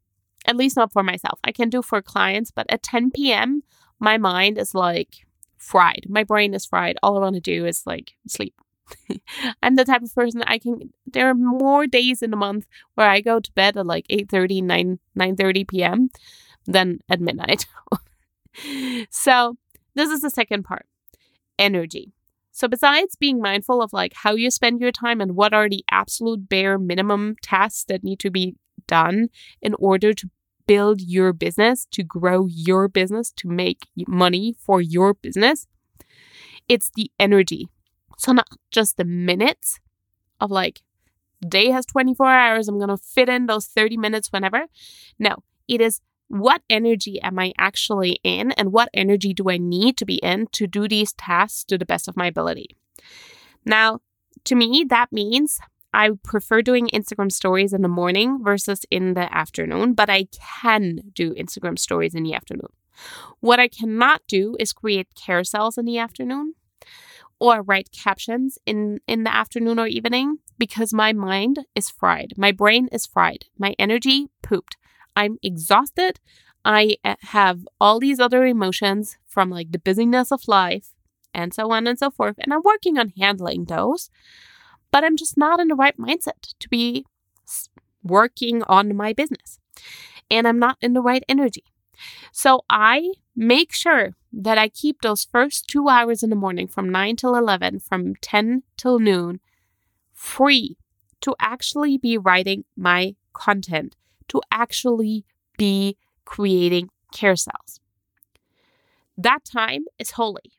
at 0.47 0.55
least 0.55 0.77
not 0.77 0.93
for 0.93 1.03
myself. 1.03 1.39
I 1.43 1.51
can 1.51 1.69
do 1.69 1.81
for 1.81 2.01
clients, 2.01 2.51
but 2.51 2.65
at 2.69 2.83
10 2.83 3.11
p.m., 3.11 3.63
my 3.99 4.17
mind 4.17 4.57
is 4.57 4.75
like 4.75 5.25
fried. 5.57 6.05
My 6.07 6.23
brain 6.23 6.53
is 6.53 6.65
fried. 6.65 6.97
All 7.01 7.17
I 7.17 7.21
want 7.21 7.35
to 7.35 7.41
do 7.41 7.65
is 7.65 7.85
like 7.85 8.13
sleep. 8.27 8.53
I'm 9.63 9.75
the 9.75 9.85
type 9.85 10.03
of 10.03 10.13
person 10.13 10.43
I 10.43 10.59
can 10.59 10.91
there 11.07 11.27
are 11.29 11.33
more 11.33 11.87
days 11.87 12.21
in 12.21 12.33
a 12.33 12.37
month 12.37 12.67
where 12.93 13.09
I 13.09 13.21
go 13.21 13.39
to 13.39 13.51
bed 13.53 13.77
at 13.77 13.85
like 13.85 14.05
8:30, 14.09 14.63
9 14.63 14.99
9:30 15.17 15.67
p.m. 15.67 16.09
than 16.65 16.99
at 17.09 17.21
midnight. 17.21 17.65
so, 19.09 19.57
this 19.95 20.09
is 20.09 20.21
the 20.21 20.29
second 20.29 20.63
part. 20.63 20.85
Energy. 21.57 22.11
So 22.55 22.69
besides 22.69 23.17
being 23.17 23.41
mindful 23.41 23.81
of 23.81 23.91
like 23.91 24.13
how 24.13 24.33
you 24.35 24.49
spend 24.49 24.79
your 24.79 24.93
time 24.93 25.19
and 25.19 25.35
what 25.35 25.53
are 25.53 25.67
the 25.67 25.83
absolute 25.91 26.47
bare 26.47 26.77
minimum 26.79 27.35
tasks 27.41 27.83
that 27.89 28.01
need 28.01 28.17
to 28.19 28.31
be 28.31 28.55
done 28.87 29.27
in 29.61 29.73
order 29.77 30.13
to 30.13 30.29
build 30.65 31.01
your 31.01 31.33
business, 31.33 31.85
to 31.91 32.01
grow 32.01 32.45
your 32.45 32.87
business, 32.87 33.33
to 33.33 33.49
make 33.49 33.87
money 34.07 34.55
for 34.57 34.81
your 34.81 35.13
business, 35.13 35.67
it's 36.69 36.91
the 36.95 37.11
energy. 37.19 37.67
So, 38.17 38.31
not 38.31 38.47
just 38.71 38.95
the 38.95 39.03
minutes 39.03 39.81
of 40.39 40.49
like, 40.49 40.81
day 41.45 41.71
has 41.71 41.85
24 41.85 42.25
hours, 42.25 42.69
I'm 42.69 42.77
going 42.77 42.87
to 42.87 42.95
fit 42.97 43.27
in 43.27 43.47
those 43.47 43.65
30 43.65 43.97
minutes 43.97 44.31
whenever. 44.31 44.67
No, 45.19 45.35
it 45.67 45.81
is 45.81 45.99
what 46.27 46.61
energy 46.69 47.21
am 47.21 47.39
I 47.39 47.53
actually 47.57 48.19
in 48.23 48.51
and 48.53 48.71
what 48.71 48.89
energy 48.93 49.33
do 49.33 49.49
I 49.49 49.57
need 49.57 49.97
to 49.97 50.05
be 50.05 50.15
in 50.15 50.47
to 50.53 50.67
do 50.67 50.87
these 50.87 51.13
tasks 51.13 51.63
to 51.65 51.77
the 51.77 51.85
best 51.85 52.07
of 52.07 52.17
my 52.17 52.27
ability. 52.27 52.75
Now, 53.65 53.99
to 54.45 54.55
me, 54.55 54.85
that 54.89 55.11
means 55.11 55.59
I 55.93 56.11
prefer 56.23 56.61
doing 56.61 56.89
Instagram 56.93 57.31
stories 57.31 57.73
in 57.73 57.81
the 57.81 57.87
morning 57.87 58.43
versus 58.43 58.85
in 58.91 59.13
the 59.13 59.33
afternoon, 59.35 59.93
but 59.93 60.09
I 60.09 60.27
can 60.61 60.99
do 61.13 61.33
Instagram 61.35 61.79
stories 61.79 62.13
in 62.13 62.23
the 62.23 62.33
afternoon. 62.33 62.67
What 63.39 63.59
I 63.59 63.67
cannot 63.67 64.21
do 64.27 64.55
is 64.59 64.73
create 64.73 65.07
carousels 65.15 65.77
in 65.77 65.85
the 65.85 65.97
afternoon 65.97 66.55
or 67.39 67.61
write 67.61 67.91
captions 67.91 68.57
in, 68.65 68.99
in 69.07 69.23
the 69.23 69.33
afternoon 69.33 69.79
or 69.79 69.87
evening 69.87 70.37
because 70.57 70.93
my 70.93 71.13
mind 71.13 71.65
is 71.75 71.89
fried. 71.89 72.33
My 72.37 72.51
brain 72.51 72.87
is 72.91 73.05
fried. 73.05 73.45
My 73.57 73.75
energy 73.77 74.27
pooped. 74.41 74.77
I'm 75.15 75.37
exhausted. 75.43 76.19
I 76.63 76.97
eh, 77.03 77.15
have 77.21 77.67
all 77.79 77.99
these 77.99 78.19
other 78.19 78.45
emotions 78.45 79.17
from 79.27 79.49
like 79.49 79.71
the 79.71 79.79
busyness 79.79 80.31
of 80.31 80.47
life 80.47 80.89
and 81.33 81.53
so 81.53 81.71
on 81.71 81.87
and 81.87 81.99
so 81.99 82.09
forth. 82.09 82.35
And 82.39 82.53
I'm 82.53 82.61
working 82.63 82.97
on 82.97 83.13
handling 83.17 83.65
those 83.65 84.09
but 84.95 85.03
I'm 85.03 85.17
just 85.17 85.35
not 85.35 85.59
in 85.59 85.67
the 85.67 85.75
right 85.75 85.97
mindset 85.97 86.55
to 86.57 86.69
be 86.69 87.05
working 88.01 88.63
on 88.63 88.95
my 88.95 89.11
business. 89.11 89.59
And 90.31 90.47
I'm 90.47 90.57
not 90.57 90.77
in 90.79 90.93
the 90.93 91.01
right 91.01 91.21
energy. 91.27 91.65
So 92.31 92.61
I 92.69 93.11
make 93.35 93.73
sure 93.73 94.11
that 94.31 94.57
I 94.57 94.69
keep 94.69 95.01
those 95.01 95.25
first 95.25 95.67
two 95.67 95.89
hours 95.89 96.23
in 96.23 96.29
the 96.29 96.35
morning 96.37 96.67
from 96.67 96.89
9 96.89 97.17
till 97.17 97.35
11, 97.35 97.81
from 97.81 98.15
10 98.21 98.63
till 98.77 98.99
noon, 98.99 99.41
free 100.13 100.77
to 101.19 101.35
actually 101.41 101.97
be 101.97 102.17
writing 102.17 102.63
my 102.77 103.15
content, 103.33 103.97
to 104.29 104.41
actually 104.51 105.25
be 105.57 105.97
creating 106.25 106.89
carousels. 107.13 107.79
That 109.17 109.45
time 109.45 109.85
is 109.97 110.11
holy. 110.11 110.53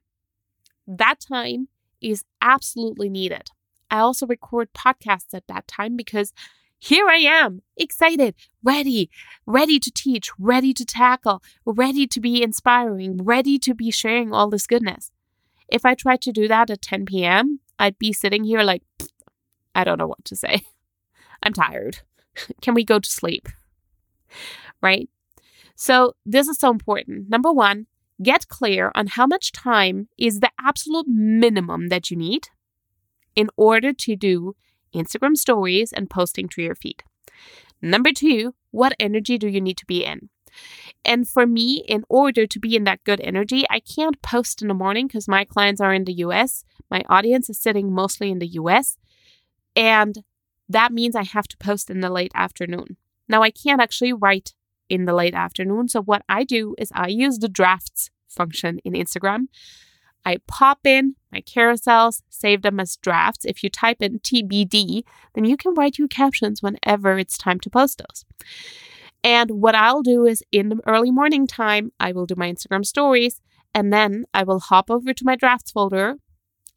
That 0.87 1.17
time 1.21 1.69
is 2.01 2.25
absolutely 2.41 3.09
needed. 3.09 3.49
I 3.91 3.99
also 3.99 4.27
record 4.27 4.73
podcasts 4.73 5.35
at 5.35 5.47
that 5.49 5.69
time 5.69 5.97
because 5.97 6.33
here 6.79 7.09
I 7.09 7.17
am, 7.17 7.63
excited, 7.77 8.35
ready, 8.63 9.11
ready 9.47 9.79
to 9.79 9.91
teach, 9.91 10.31
ready 10.39 10.73
to 10.75 10.85
tackle, 10.85 11.43
ready 11.65 12.07
to 12.07 12.21
be 12.21 12.43
inspiring, 12.43 13.25
ready 13.25 13.59
to 13.61 13.75
be 13.75 13.91
sharing 13.91 14.33
all 14.33 14.51
this 14.51 14.67
goodness. 14.67 15.11
If 15.69 15.85
I 15.85 15.95
tried 15.95 16.21
to 16.23 16.33
do 16.33 16.47
that 16.49 16.71
at 16.71 16.83
10 16.83 17.07
p.m., 17.07 17.61
I'd 17.79 17.99
be 17.99 18.13
sitting 18.13 18.45
here 18.45 18.63
like, 18.63 18.83
I 19.75 19.85
don't 19.85 19.99
know 19.99 20.07
what 20.07 20.25
to 20.27 20.37
say. 20.37 20.63
I'm 21.43 21.53
tired. 21.53 22.01
Can 22.61 22.75
we 22.75 22.85
go 22.85 22.99
to 22.99 23.11
sleep? 23.11 23.49
Right? 24.83 25.09
So, 25.75 26.15
this 26.25 26.49
is 26.49 26.59
so 26.59 26.71
important. 26.71 27.29
Number 27.29 27.53
one, 27.53 27.87
get 28.23 28.49
clear 28.49 28.91
on 28.95 29.09
how 29.09 29.27
much 29.27 29.53
time 29.53 30.09
is 30.19 30.41
the 30.41 30.51
absolute 30.59 31.07
minimum 31.07 31.89
that 31.89 32.11
you 32.11 32.17
need 32.17 32.49
in 33.35 33.51
order 33.57 33.93
to 33.93 34.17
do 34.17 34.57
Instagram 34.95 35.37
stories 35.37 35.93
and 35.93 36.09
posting 36.09 36.49
to 36.49 36.63
your 36.63 36.75
feed. 36.75 37.03
Number 37.83 38.13
two, 38.13 38.55
what 38.71 38.95
energy 38.99 39.37
do 39.37 39.49
you 39.49 39.61
need 39.61 39.77
to 39.77 39.87
be 39.87 40.05
in? 40.05 40.31
And 41.05 41.29
for 41.29 41.47
me, 41.47 41.85
in 41.87 42.05
order 42.09 42.47
to 42.47 42.59
be 42.59 42.75
in 42.75 42.85
that 42.85 43.05
good 43.05 43.21
energy, 43.21 43.65
I 43.69 43.81
can't 43.81 44.21
post 44.23 44.63
in 44.63 44.69
the 44.69 44.75
morning 44.75 45.07
because 45.07 45.29
my 45.29 45.45
clients 45.45 45.81
are 45.81 45.93
in 45.93 46.05
the 46.05 46.15
US. 46.15 46.65
My 46.91 47.03
audience 47.09 47.51
is 47.51 47.59
sitting 47.59 47.93
mostly 47.93 48.31
in 48.31 48.39
the 48.39 48.49
US. 48.49 48.97
And 49.75 50.25
that 50.69 50.93
means 50.93 51.15
I 51.15 51.25
have 51.25 51.49
to 51.49 51.57
post 51.57 51.91
in 51.91 52.01
the 52.01 52.11
late 52.11 52.33
afternoon. 52.35 52.97
Now, 53.29 53.43
I 53.43 53.51
can't 53.51 53.81
actually 53.81 54.13
write 54.13 54.55
in 54.89 55.05
the 55.05 55.15
late 55.15 55.35
afternoon. 55.35 55.89
So, 55.89 56.03
what 56.03 56.23
I 56.29 56.45
do 56.45 56.75
is 56.79 56.93
I 56.95 57.09
use 57.09 57.39
the 57.39 57.49
drafts 57.49 58.11
function 58.29 58.79
in 58.85 58.93
Instagram. 58.93 59.47
I 60.25 60.39
pop 60.49 60.81
in 60.85 61.15
my 61.33 61.41
carousels, 61.41 62.23
save 62.29 62.63
them 62.63 62.81
as 62.81 62.97
drafts. 62.97 63.45
If 63.45 63.63
you 63.63 63.71
type 63.71 63.99
in 64.01 64.19
TBD, 64.19 65.05
then 65.35 65.45
you 65.45 65.57
can 65.57 65.75
write 65.75 65.99
your 65.99 66.09
captions 66.09 66.63
whenever 66.63 67.19
it's 67.19 67.39
time 67.39 67.61
to 67.61 67.71
post 67.71 67.99
those. 67.99 68.25
And 69.23 69.51
what 69.53 69.75
I'll 69.75 70.03
do 70.03 70.25
is 70.25 70.43
in 70.51 70.69
the 70.69 70.81
early 70.87 71.11
morning 71.11 71.47
time, 71.47 71.93
I 72.01 72.13
will 72.13 72.27
do 72.27 72.35
my 72.37 72.51
Instagram 72.53 72.85
stories 72.85 73.41
and 73.75 73.93
then 73.93 74.25
I 74.33 74.43
will 74.43 74.61
hop 74.61 74.91
over 74.91 75.13
to 75.13 75.25
my 75.25 75.37
drafts 75.37 75.71
folder, 75.71 76.17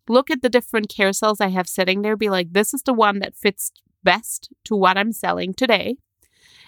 look 0.09 0.29
at 0.29 0.41
the 0.41 0.49
different 0.49 0.89
carousels 0.89 1.39
I 1.39 1.47
have 1.49 1.69
sitting 1.69 2.01
there, 2.01 2.17
be 2.17 2.29
like, 2.29 2.51
this 2.51 2.73
is 2.73 2.83
the 2.83 2.93
one 2.93 3.19
that 3.19 3.37
fits 3.37 3.71
best 4.03 4.49
to 4.65 4.75
what 4.75 4.97
I'm 4.97 5.13
selling 5.13 5.53
today. 5.53 5.95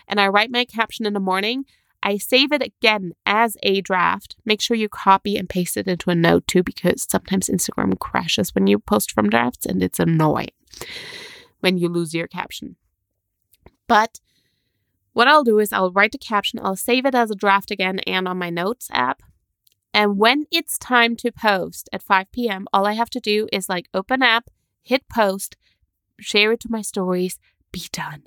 And 0.07 0.19
I 0.19 0.27
write 0.27 0.51
my 0.51 0.65
caption 0.65 1.05
in 1.05 1.13
the 1.13 1.19
morning. 1.19 1.65
I 2.03 2.17
save 2.17 2.51
it 2.51 2.61
again 2.61 3.13
as 3.25 3.57
a 3.63 3.81
draft. 3.81 4.35
Make 4.45 4.61
sure 4.61 4.75
you 4.77 4.89
copy 4.89 5.37
and 5.37 5.49
paste 5.49 5.77
it 5.77 5.87
into 5.87 6.09
a 6.09 6.15
note 6.15 6.47
too, 6.47 6.63
because 6.63 7.05
sometimes 7.09 7.47
Instagram 7.47 7.97
crashes 7.99 8.55
when 8.55 8.67
you 8.67 8.79
post 8.79 9.11
from 9.11 9.29
drafts 9.29 9.65
and 9.65 9.83
it's 9.83 9.99
annoying 9.99 10.51
when 11.59 11.77
you 11.77 11.89
lose 11.89 12.13
your 12.13 12.27
caption. 12.27 12.75
But 13.87 14.19
what 15.13 15.27
I'll 15.27 15.43
do 15.43 15.59
is 15.59 15.73
I'll 15.73 15.91
write 15.91 16.13
the 16.13 16.17
caption, 16.17 16.59
I'll 16.63 16.75
save 16.75 17.05
it 17.05 17.13
as 17.13 17.29
a 17.29 17.35
draft 17.35 17.71
again 17.71 17.99
and 17.99 18.27
on 18.27 18.37
my 18.37 18.49
notes 18.49 18.87
app. 18.91 19.21
And 19.93 20.17
when 20.17 20.45
it's 20.51 20.77
time 20.77 21.15
to 21.17 21.31
post 21.31 21.89
at 21.91 22.03
5 22.03 22.31
p.m., 22.31 22.67
all 22.71 22.87
I 22.87 22.93
have 22.93 23.09
to 23.11 23.19
do 23.19 23.47
is 23.51 23.67
like 23.67 23.89
open 23.93 24.23
app, 24.23 24.49
hit 24.83 25.07
post, 25.09 25.57
share 26.19 26.53
it 26.53 26.61
to 26.61 26.71
my 26.71 26.81
stories, 26.81 27.37
be 27.71 27.83
done. 27.91 28.23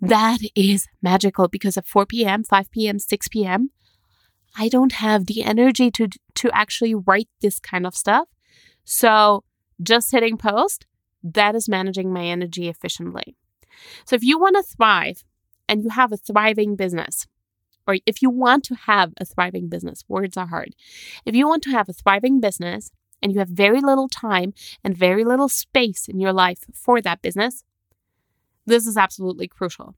That 0.00 0.38
is 0.54 0.86
magical 1.02 1.48
because 1.48 1.76
at 1.76 1.86
4 1.86 2.06
p.m., 2.06 2.44
5 2.44 2.70
p.m., 2.70 2.98
6 2.98 3.28
p.m., 3.28 3.70
I 4.58 4.68
don't 4.68 4.92
have 4.92 5.26
the 5.26 5.44
energy 5.44 5.90
to 5.92 6.08
to 6.36 6.50
actually 6.52 6.94
write 6.94 7.28
this 7.42 7.58
kind 7.58 7.86
of 7.86 7.94
stuff. 7.94 8.28
So, 8.84 9.44
just 9.82 10.12
hitting 10.12 10.38
post, 10.38 10.86
that 11.22 11.54
is 11.54 11.68
managing 11.68 12.12
my 12.12 12.24
energy 12.24 12.68
efficiently. 12.68 13.36
So, 14.06 14.16
if 14.16 14.22
you 14.22 14.38
want 14.38 14.56
to 14.56 14.62
thrive 14.62 15.24
and 15.68 15.82
you 15.82 15.90
have 15.90 16.12
a 16.12 16.16
thriving 16.16 16.76
business, 16.76 17.26
or 17.86 17.96
if 18.06 18.22
you 18.22 18.30
want 18.30 18.64
to 18.64 18.74
have 18.74 19.12
a 19.18 19.24
thriving 19.24 19.68
business, 19.68 20.04
words 20.08 20.36
are 20.36 20.46
hard. 20.46 20.74
If 21.24 21.34
you 21.34 21.46
want 21.46 21.62
to 21.64 21.70
have 21.70 21.88
a 21.88 21.92
thriving 21.92 22.40
business 22.40 22.90
and 23.22 23.32
you 23.32 23.38
have 23.38 23.48
very 23.48 23.80
little 23.80 24.08
time 24.08 24.52
and 24.82 24.96
very 24.96 25.24
little 25.24 25.48
space 25.48 26.08
in 26.08 26.20
your 26.20 26.32
life 26.32 26.64
for 26.74 27.00
that 27.00 27.22
business, 27.22 27.64
this 28.66 28.86
is 28.86 28.96
absolutely 28.96 29.48
crucial. 29.48 29.94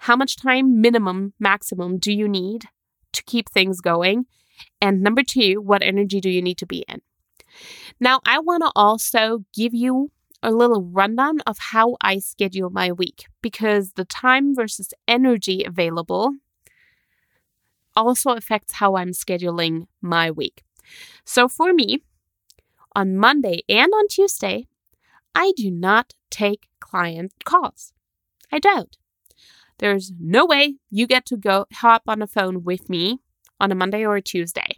How 0.00 0.16
much 0.16 0.36
time, 0.36 0.80
minimum, 0.80 1.34
maximum, 1.38 1.98
do 1.98 2.12
you 2.12 2.28
need 2.28 2.66
to 3.12 3.22
keep 3.24 3.50
things 3.50 3.80
going? 3.80 4.26
And 4.80 5.02
number 5.02 5.22
two, 5.22 5.60
what 5.60 5.82
energy 5.82 6.20
do 6.20 6.30
you 6.30 6.42
need 6.42 6.58
to 6.58 6.66
be 6.66 6.84
in? 6.88 7.02
Now, 8.00 8.20
I 8.24 8.38
want 8.38 8.62
to 8.62 8.72
also 8.74 9.44
give 9.54 9.74
you 9.74 10.10
a 10.42 10.52
little 10.52 10.82
rundown 10.82 11.40
of 11.46 11.58
how 11.58 11.96
I 12.00 12.18
schedule 12.18 12.70
my 12.70 12.92
week 12.92 13.24
because 13.42 13.92
the 13.92 14.04
time 14.04 14.54
versus 14.54 14.92
energy 15.06 15.64
available 15.64 16.34
also 17.96 18.30
affects 18.32 18.74
how 18.74 18.96
I'm 18.96 19.10
scheduling 19.10 19.86
my 20.00 20.30
week. 20.30 20.62
So 21.24 21.48
for 21.48 21.72
me, 21.72 22.02
on 22.94 23.16
Monday 23.16 23.62
and 23.68 23.92
on 23.92 24.08
Tuesday, 24.08 24.66
I 25.34 25.52
do 25.56 25.70
not 25.70 26.14
take 26.30 26.68
client 26.80 27.32
calls. 27.44 27.92
I 28.50 28.58
don't. 28.58 28.96
There's 29.78 30.12
no 30.18 30.46
way 30.46 30.76
you 30.90 31.06
get 31.06 31.24
to 31.26 31.36
go 31.36 31.66
hop 31.72 32.02
on 32.08 32.22
a 32.22 32.26
phone 32.26 32.64
with 32.64 32.88
me 32.90 33.20
on 33.60 33.70
a 33.70 33.76
Monday 33.76 34.04
or 34.04 34.16
a 34.16 34.22
Tuesday. 34.22 34.76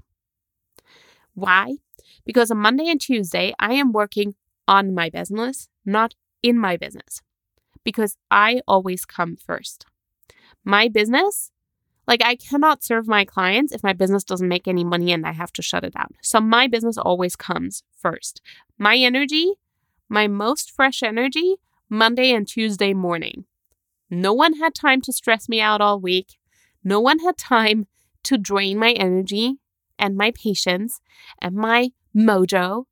Why? 1.35 1.77
Because 2.25 2.51
on 2.51 2.59
Monday 2.59 2.89
and 2.89 3.01
Tuesday, 3.01 3.55
I 3.59 3.75
am 3.75 3.93
working 3.93 4.35
on 4.69 4.95
my 4.95 5.09
business, 5.09 5.69
not 5.85 6.15
in 6.43 6.59
my 6.59 6.77
business, 6.77 7.23
because 7.85 8.17
I 8.31 8.61
always 8.69 9.05
come 9.05 9.37
first. 9.37 9.87
My 10.65 10.89
business 10.89 11.51
like, 12.07 12.23
I 12.25 12.37
cannot 12.37 12.83
serve 12.83 13.07
my 13.07 13.25
clients 13.25 13.73
if 13.73 13.83
my 13.83 13.93
business 13.93 14.25
doesn't 14.25 14.49
make 14.49 14.67
any 14.67 14.85
money 14.85 15.13
and 15.13 15.27
I 15.27 15.33
have 15.33 15.53
to 15.53 15.63
shut 15.63 15.85
it 15.85 15.95
down. 15.95 16.09
So, 16.23 16.41
my 16.41 16.67
business 16.67 16.99
always 16.99 17.37
comes 17.37 17.83
first. 17.97 18.41
My 18.79 18.97
energy, 18.97 19.55
my 20.09 20.27
most 20.27 20.71
fresh 20.71 21.03
energy, 21.03 21.57
Monday 21.89 22.33
and 22.33 22.47
Tuesday 22.47 22.95
morning. 22.95 23.45
No 24.11 24.33
one 24.33 24.55
had 24.55 24.75
time 24.75 25.01
to 25.03 25.13
stress 25.13 25.49
me 25.49 25.61
out 25.61 25.81
all 25.81 26.01
week. 26.01 26.39
No 26.83 27.01
one 27.01 27.21
had 27.21 27.37
time 27.37 27.87
to 28.25 28.37
drain 28.37 28.79
my 28.79 28.93
energy 28.93 29.59
and 29.99 30.17
my 30.17 30.33
patience 30.33 31.01
and 31.41 31.55
my 31.55 31.91
mojo, 32.17 32.85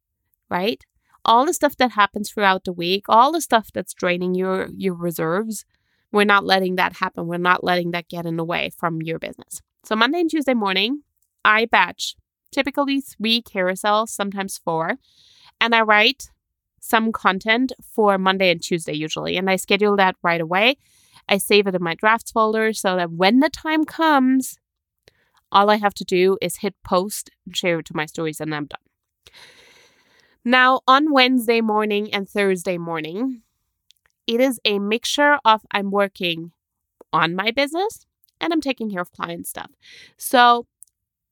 right? 0.49 0.85
All 1.25 1.44
the 1.44 1.55
stuff 1.55 1.77
that 1.79 1.92
happens 1.92 2.31
throughout 2.31 2.64
the 2.64 2.73
week, 2.73 3.05
all 3.09 3.33
the 3.33 3.40
stuff 3.40 3.71
that's 3.73 3.92
draining 3.92 4.35
your 4.35 4.68
your 4.77 4.94
reserves 4.94 5.64
we're 6.12 6.25
not 6.25 6.44
letting 6.44 6.77
that 6.77 6.94
happen. 6.94 7.27
We're 7.27 7.38
not 7.38 7.64
letting 7.64 7.90
that 7.92 8.09
get 8.09 8.27
in 8.27 8.37
the 8.37 8.44
way 8.44 8.71
from 8.77 9.03
your 9.03 9.18
business. 9.18 9.61
So, 9.85 9.94
Monday 9.97 10.21
and 10.21 10.31
Tuesday 10.31 10.55
morning, 10.55 11.03
I 11.44 11.66
batch 11.66 12.14
typically 12.53 13.01
three 13.01 13.42
carousels, 13.42 14.09
sometimes 14.09 14.59
four, 14.59 14.99
and 15.61 15.75
I 15.75 15.83
write 15.83 16.31
some 16.81 17.12
content 17.12 17.73
for 17.83 18.16
Monday 18.18 18.51
and 18.51 18.62
Tuesday 18.62 18.94
usually. 18.94 19.37
And 19.37 19.51
I 19.51 19.57
schedule 19.57 19.97
that 19.97 20.16
right 20.23 20.40
away. 20.40 20.77
I 21.29 21.38
save 21.38 21.66
it 21.66 21.75
in 21.75 21.83
my 21.83 21.94
drafts 21.94 22.31
folder 22.31 22.73
so 22.73 22.97
that 22.97 23.12
when 23.12 23.40
the 23.40 23.51
time 23.51 23.85
comes, 23.85 24.59
all 25.53 25.71
I 25.71 25.77
have 25.77 25.94
to 25.94 26.05
do 26.05 26.38
is 26.40 26.59
hit 26.59 26.75
post 26.85 27.31
and 27.44 27.57
share 27.57 27.81
it 27.81 27.87
to 27.87 27.97
my 27.97 28.07
stories, 28.07 28.40
and 28.40 28.55
I'm 28.55 28.66
done. 28.66 28.79
Now, 30.44 30.81
on 30.87 31.12
Wednesday 31.12 31.61
morning 31.61 32.12
and 32.14 32.29
Thursday 32.29 32.79
morning, 32.79 33.42
it 34.29 34.41
is 34.41 34.61
a 34.64 34.79
mixture 34.79 35.38
of 35.45 35.62
I'm 35.73 35.91
working 35.91 36.53
on 37.12 37.35
my 37.35 37.51
business 37.51 38.07
and 38.41 38.53
I'm 38.53 38.61
taking 38.61 38.91
care 38.91 39.01
of 39.01 39.11
client 39.11 39.47
stuff. 39.47 39.71
So 40.19 40.67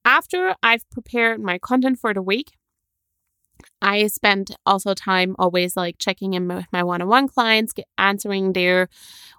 after 0.05 0.57
I've 0.63 0.89
prepared 0.91 1.41
my 1.41 1.59
content 1.59 1.99
for 1.99 2.15
the 2.15 2.23
week, 2.23 2.53
I 3.83 4.07
spend 4.07 4.57
also 4.65 4.95
time 4.95 5.37
always 5.39 5.77
like 5.77 5.97
checking 5.99 6.33
in 6.33 6.49
with 6.49 6.67
my 6.73 6.83
one 6.83 7.03
on 7.03 7.09
one 7.09 7.29
clients, 7.29 7.73
get, 7.73 7.87
answering 7.99 8.55
their 8.55 8.89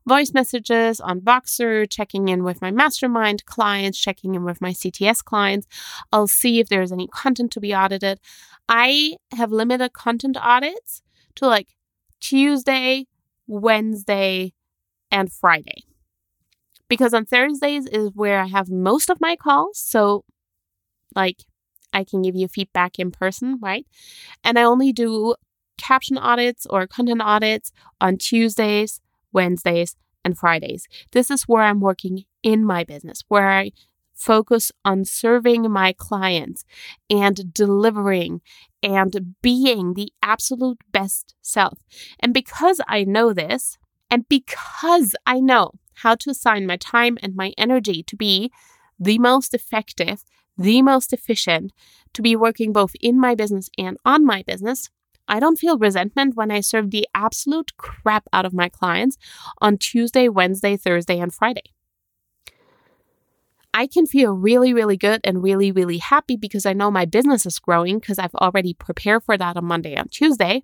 voice 0.08 0.34
messages 0.34 1.00
on 1.00 1.22
Voxer, 1.22 1.90
checking 1.90 2.30
in 2.30 2.44
with 2.44 2.62
my 2.62 2.70
mastermind 2.70 3.46
clients, 3.46 4.00
checking 4.00 4.36
in 4.36 4.44
with 4.44 4.62
my 4.62 4.72
CTS 4.72 5.24
clients. 5.24 5.68
I'll 6.12 6.28
see 6.28 6.60
if 6.60 6.70
there's 6.70 6.92
any 6.92 7.08
content 7.08 7.52
to 7.54 7.60
be 7.60 7.74
audited. 7.74 8.20
I 8.70 9.16
have 9.36 9.52
limited 9.52 9.94
content 9.94 10.38
audits 10.40 11.02
to 11.36 11.48
like 11.48 11.70
Tuesday, 12.20 13.08
Wednesday, 13.48 14.54
and 15.12 15.32
Friday. 15.32 15.84
Because 16.90 17.14
on 17.14 17.26
Thursdays 17.26 17.86
is 17.88 18.12
where 18.14 18.40
I 18.40 18.48
have 18.48 18.70
most 18.70 19.10
of 19.10 19.20
my 19.20 19.36
calls. 19.36 19.80
So, 19.80 20.24
like, 21.16 21.44
I 21.94 22.04
can 22.04 22.22
give 22.22 22.36
you 22.36 22.48
feedback 22.48 23.00
in 23.00 23.12
person, 23.12 23.60
right? 23.62 23.86
And 24.44 24.60
I 24.60 24.64
only 24.64 24.94
do 24.94 25.36
caption 25.78 26.18
audits 26.18 26.66
or 26.70 26.88
content 26.88 27.22
audits 27.22 27.72
on 28.00 28.18
Tuesdays, 28.18 29.02
Wednesdays, 29.32 29.96
and 30.24 30.38
Fridays. 30.38 30.88
This 31.12 31.32
is 31.32 31.44
where 31.44 31.64
I'm 31.64 31.80
working 31.80 32.26
in 32.44 32.66
my 32.66 32.84
business, 32.84 33.24
where 33.28 33.50
I 33.50 33.72
focus 34.14 34.72
on 34.84 35.06
serving 35.06 35.70
my 35.72 35.94
clients 35.94 36.66
and 37.10 37.54
delivering 37.54 38.42
and 38.84 39.36
being 39.42 39.94
the 39.94 40.12
absolute 40.22 40.80
best 40.92 41.36
self. 41.42 41.80
And 42.20 42.34
because 42.34 42.80
I 42.88 43.04
know 43.04 43.34
this, 43.34 43.78
and 44.10 44.28
because 44.30 45.16
I 45.26 45.40
know 45.40 45.72
how 45.96 46.16
to 46.16 46.30
assign 46.30 46.68
my 46.68 46.78
time 46.78 47.18
and 47.22 47.36
my 47.36 47.54
energy 47.58 48.04
to 48.04 48.16
be 48.16 48.52
the 49.00 49.20
most 49.20 49.54
effective, 49.54 50.24
the 50.58 50.82
most 50.82 51.14
efficient, 51.14 51.72
to 52.14 52.22
be 52.22 52.36
working 52.36 52.72
both 52.72 52.94
in 53.02 53.20
my 53.20 53.36
business 53.36 53.70
and 53.78 53.98
on 54.06 54.26
my 54.26 54.44
business, 54.44 54.90
I 55.28 55.40
don't 55.40 55.60
feel 55.60 55.78
resentment 55.78 56.36
when 56.36 56.52
I 56.52 56.62
serve 56.62 56.92
the 56.92 57.08
absolute 57.14 57.76
crap 57.78 58.28
out 58.32 58.46
of 58.46 58.54
my 58.54 58.70
clients 58.70 59.18
on 59.60 59.78
Tuesday, 59.78 60.30
Wednesday, 60.30 60.78
Thursday, 60.78 61.20
and 61.20 61.34
Friday. 61.34 61.74
I 63.78 63.86
can 63.86 64.08
feel 64.08 64.34
really, 64.34 64.74
really 64.74 64.98
good 64.98 65.22
and 65.24 65.44
really, 65.44 65.72
really 65.72 66.00
happy 66.00 66.36
because 66.36 66.66
I 66.66 66.74
know 66.74 66.90
my 66.90 67.06
business 67.06 67.46
is 67.46 67.60
growing 67.60 68.00
because 68.00 68.18
I've 68.18 68.34
already 68.34 68.74
prepared 68.74 69.24
for 69.24 69.38
that 69.38 69.56
on 69.56 69.66
Monday 69.66 69.94
and 69.94 70.12
Tuesday. 70.12 70.64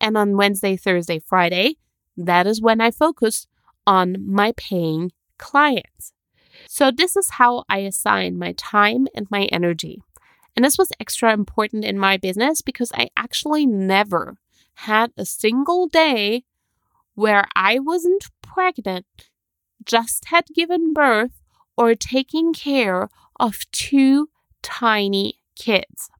And 0.00 0.16
on 0.16 0.34
Wednesday, 0.34 0.74
Thursday, 0.74 1.18
Friday, 1.18 1.76
that 2.16 2.46
is 2.46 2.62
when 2.62 2.80
I 2.80 2.90
focus 2.90 3.46
on 3.86 4.16
my 4.26 4.54
paying 4.56 5.12
clients. 5.36 6.14
So, 6.66 6.90
this 6.90 7.16
is 7.16 7.32
how 7.32 7.64
I 7.68 7.80
assign 7.80 8.38
my 8.38 8.52
time 8.52 9.08
and 9.14 9.26
my 9.30 9.44
energy. 9.52 10.00
And 10.56 10.64
this 10.64 10.78
was 10.78 10.90
extra 10.98 11.34
important 11.34 11.84
in 11.84 11.98
my 11.98 12.16
business 12.16 12.62
because 12.62 12.90
I 12.94 13.10
actually 13.14 13.66
never 13.66 14.38
had 14.86 15.12
a 15.18 15.26
single 15.26 15.86
day 15.86 16.44
where 17.14 17.46
I 17.54 17.78
wasn't 17.78 18.24
pregnant, 18.40 19.04
just 19.84 20.28
had 20.28 20.46
given 20.54 20.94
birth, 20.94 21.37
or 21.78 21.94
taking 21.94 22.52
care 22.52 23.08
of 23.38 23.70
two 23.70 24.28
tiny 24.62 25.38
kids. 25.54 26.10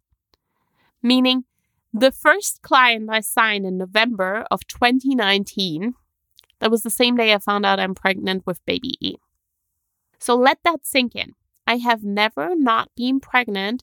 Meaning, 1.03 1.45
the 1.93 2.13
first 2.13 2.63
client 2.63 3.11
I 3.11 3.21
signed 3.21 3.67
in 3.67 3.77
November 3.77 4.47
of 4.53 4.67
2019, 4.69 5.95
that 6.61 6.71
was 6.71 6.83
the 6.83 6.91
same 6.91 7.17
day 7.17 7.35
I 7.35 7.39
found 7.39 7.67
out 7.67 7.81
I'm 7.81 7.95
pregnant 7.95 8.47
with 8.47 8.65
baby 8.67 8.95
E. 9.01 9.17
So 10.21 10.37
let 10.37 10.59
that 10.65 10.87
sink 10.87 11.17
in. 11.17 11.35
I 11.67 11.79
have 11.79 12.05
never 12.05 12.55
not 12.55 12.91
been 12.97 13.19
pregnant, 13.19 13.83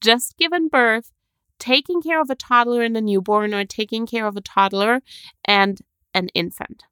just 0.00 0.36
given 0.36 0.68
birth, 0.68 1.12
taking 1.58 2.02
care 2.02 2.20
of 2.20 2.30
a 2.30 2.34
toddler 2.34 2.82
and 2.82 2.96
a 2.96 3.00
newborn, 3.00 3.54
or 3.54 3.64
taking 3.64 4.06
care 4.06 4.26
of 4.26 4.36
a 4.36 4.40
toddler 4.40 5.02
and 5.44 5.80
an 6.14 6.28
infant. 6.34 6.82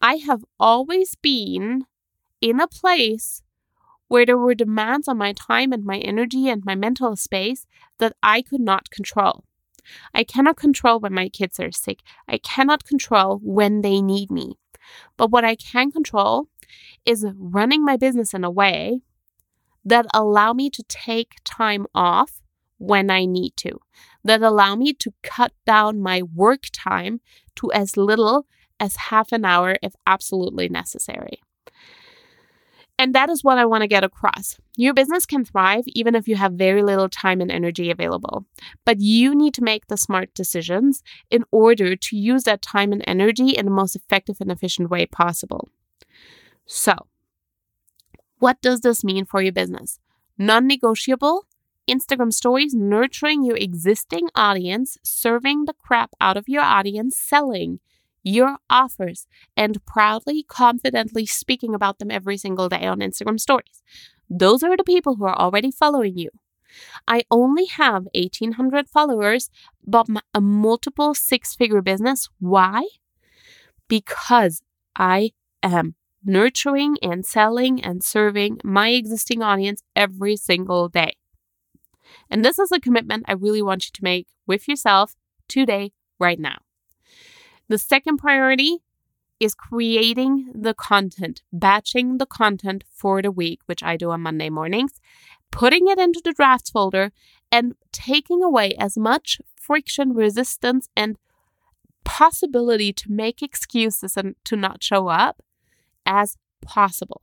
I 0.00 0.14
have 0.14 0.44
always 0.58 1.14
been 1.14 1.84
in 2.40 2.60
a 2.60 2.68
place 2.68 3.42
where 4.08 4.26
there 4.26 4.38
were 4.38 4.54
demands 4.54 5.06
on 5.06 5.18
my 5.18 5.32
time 5.32 5.72
and 5.72 5.84
my 5.84 5.98
energy 5.98 6.48
and 6.48 6.64
my 6.64 6.74
mental 6.74 7.14
space 7.16 7.66
that 7.98 8.16
I 8.22 8.42
could 8.42 8.60
not 8.60 8.90
control. 8.90 9.44
I 10.12 10.24
cannot 10.24 10.56
control 10.56 10.98
when 11.00 11.14
my 11.14 11.28
kids 11.28 11.60
are 11.60 11.72
sick. 11.72 12.00
I 12.28 12.38
cannot 12.38 12.84
control 12.84 13.40
when 13.42 13.82
they 13.82 14.02
need 14.02 14.30
me. 14.30 14.58
But 15.16 15.30
what 15.30 15.44
I 15.44 15.54
can 15.54 15.92
control 15.92 16.48
is 17.04 17.26
running 17.36 17.84
my 17.84 17.96
business 17.96 18.34
in 18.34 18.44
a 18.44 18.50
way 18.50 19.02
that 19.84 20.06
allow 20.12 20.52
me 20.52 20.70
to 20.70 20.82
take 20.88 21.34
time 21.44 21.86
off 21.94 22.42
when 22.78 23.10
I 23.10 23.26
need 23.26 23.56
to, 23.58 23.78
that 24.24 24.42
allow 24.42 24.74
me 24.74 24.92
to 24.94 25.12
cut 25.22 25.52
down 25.66 26.00
my 26.00 26.22
work 26.22 26.64
time 26.72 27.20
to 27.56 27.70
as 27.72 27.96
little 27.96 28.46
as 28.78 28.96
half 28.96 29.32
an 29.32 29.44
hour 29.44 29.76
if 29.82 29.94
absolutely 30.06 30.68
necessary. 30.68 31.40
And 33.00 33.14
that 33.14 33.30
is 33.30 33.42
what 33.42 33.56
I 33.56 33.64
want 33.64 33.80
to 33.80 33.88
get 33.88 34.04
across. 34.04 34.58
Your 34.76 34.92
business 34.92 35.24
can 35.24 35.42
thrive 35.42 35.84
even 35.86 36.14
if 36.14 36.28
you 36.28 36.36
have 36.36 36.52
very 36.52 36.82
little 36.82 37.08
time 37.08 37.40
and 37.40 37.50
energy 37.50 37.90
available. 37.90 38.44
But 38.84 39.00
you 39.00 39.34
need 39.34 39.54
to 39.54 39.64
make 39.64 39.86
the 39.86 39.96
smart 39.96 40.34
decisions 40.34 41.02
in 41.30 41.44
order 41.50 41.96
to 41.96 42.16
use 42.16 42.42
that 42.42 42.60
time 42.60 42.92
and 42.92 43.02
energy 43.06 43.56
in 43.56 43.64
the 43.64 43.70
most 43.70 43.96
effective 43.96 44.36
and 44.38 44.52
efficient 44.52 44.90
way 44.90 45.06
possible. 45.06 45.70
So, 46.66 47.06
what 48.38 48.60
does 48.60 48.82
this 48.82 49.02
mean 49.02 49.24
for 49.24 49.40
your 49.40 49.52
business? 49.52 49.98
Non 50.36 50.66
negotiable 50.66 51.46
Instagram 51.88 52.34
stories, 52.34 52.74
nurturing 52.74 53.42
your 53.42 53.56
existing 53.56 54.28
audience, 54.34 54.98
serving 55.02 55.64
the 55.64 55.72
crap 55.72 56.10
out 56.20 56.36
of 56.36 56.50
your 56.50 56.62
audience, 56.62 57.16
selling 57.16 57.80
your 58.22 58.58
offers 58.68 59.26
and 59.56 59.84
proudly, 59.86 60.42
confidently 60.42 61.26
speaking 61.26 61.74
about 61.74 61.98
them 61.98 62.10
every 62.10 62.36
single 62.36 62.68
day 62.68 62.86
on 62.86 63.00
Instagram 63.00 63.40
stories. 63.40 63.82
Those 64.28 64.62
are 64.62 64.76
the 64.76 64.84
people 64.84 65.16
who 65.16 65.24
are 65.24 65.38
already 65.38 65.70
following 65.70 66.16
you. 66.16 66.30
I 67.08 67.22
only 67.30 67.66
have 67.66 68.06
1800 68.14 68.88
followers, 68.88 69.50
but 69.84 70.06
a 70.34 70.40
multiple 70.40 71.14
six 71.14 71.54
figure 71.54 71.82
business. 71.82 72.28
Why? 72.38 72.86
Because 73.88 74.62
I 74.94 75.32
am 75.62 75.96
nurturing 76.24 76.96
and 77.02 77.24
selling 77.24 77.82
and 77.82 78.04
serving 78.04 78.58
my 78.62 78.90
existing 78.90 79.42
audience 79.42 79.82
every 79.96 80.36
single 80.36 80.88
day. 80.88 81.16
And 82.28 82.44
this 82.44 82.58
is 82.58 82.70
a 82.70 82.80
commitment 82.80 83.24
I 83.26 83.32
really 83.32 83.62
want 83.62 83.86
you 83.86 83.90
to 83.94 84.04
make 84.04 84.28
with 84.46 84.68
yourself 84.68 85.14
today, 85.48 85.92
right 86.18 86.38
now. 86.38 86.58
The 87.70 87.78
second 87.78 88.16
priority 88.16 88.78
is 89.38 89.54
creating 89.54 90.50
the 90.52 90.74
content, 90.74 91.42
batching 91.52 92.18
the 92.18 92.26
content 92.26 92.82
for 92.90 93.22
the 93.22 93.30
week, 93.30 93.60
which 93.66 93.80
I 93.84 93.96
do 93.96 94.10
on 94.10 94.22
Monday 94.22 94.50
mornings, 94.50 95.00
putting 95.52 95.86
it 95.86 95.96
into 95.96 96.20
the 96.24 96.32
drafts 96.32 96.70
folder, 96.70 97.12
and 97.52 97.76
taking 97.92 98.42
away 98.42 98.74
as 98.74 98.98
much 98.98 99.40
friction, 99.54 100.14
resistance, 100.14 100.88
and 100.96 101.16
possibility 102.04 102.92
to 102.92 103.04
make 103.08 103.40
excuses 103.40 104.16
and 104.16 104.34
to 104.46 104.56
not 104.56 104.82
show 104.82 105.06
up 105.06 105.40
as 106.04 106.38
possible. 106.60 107.22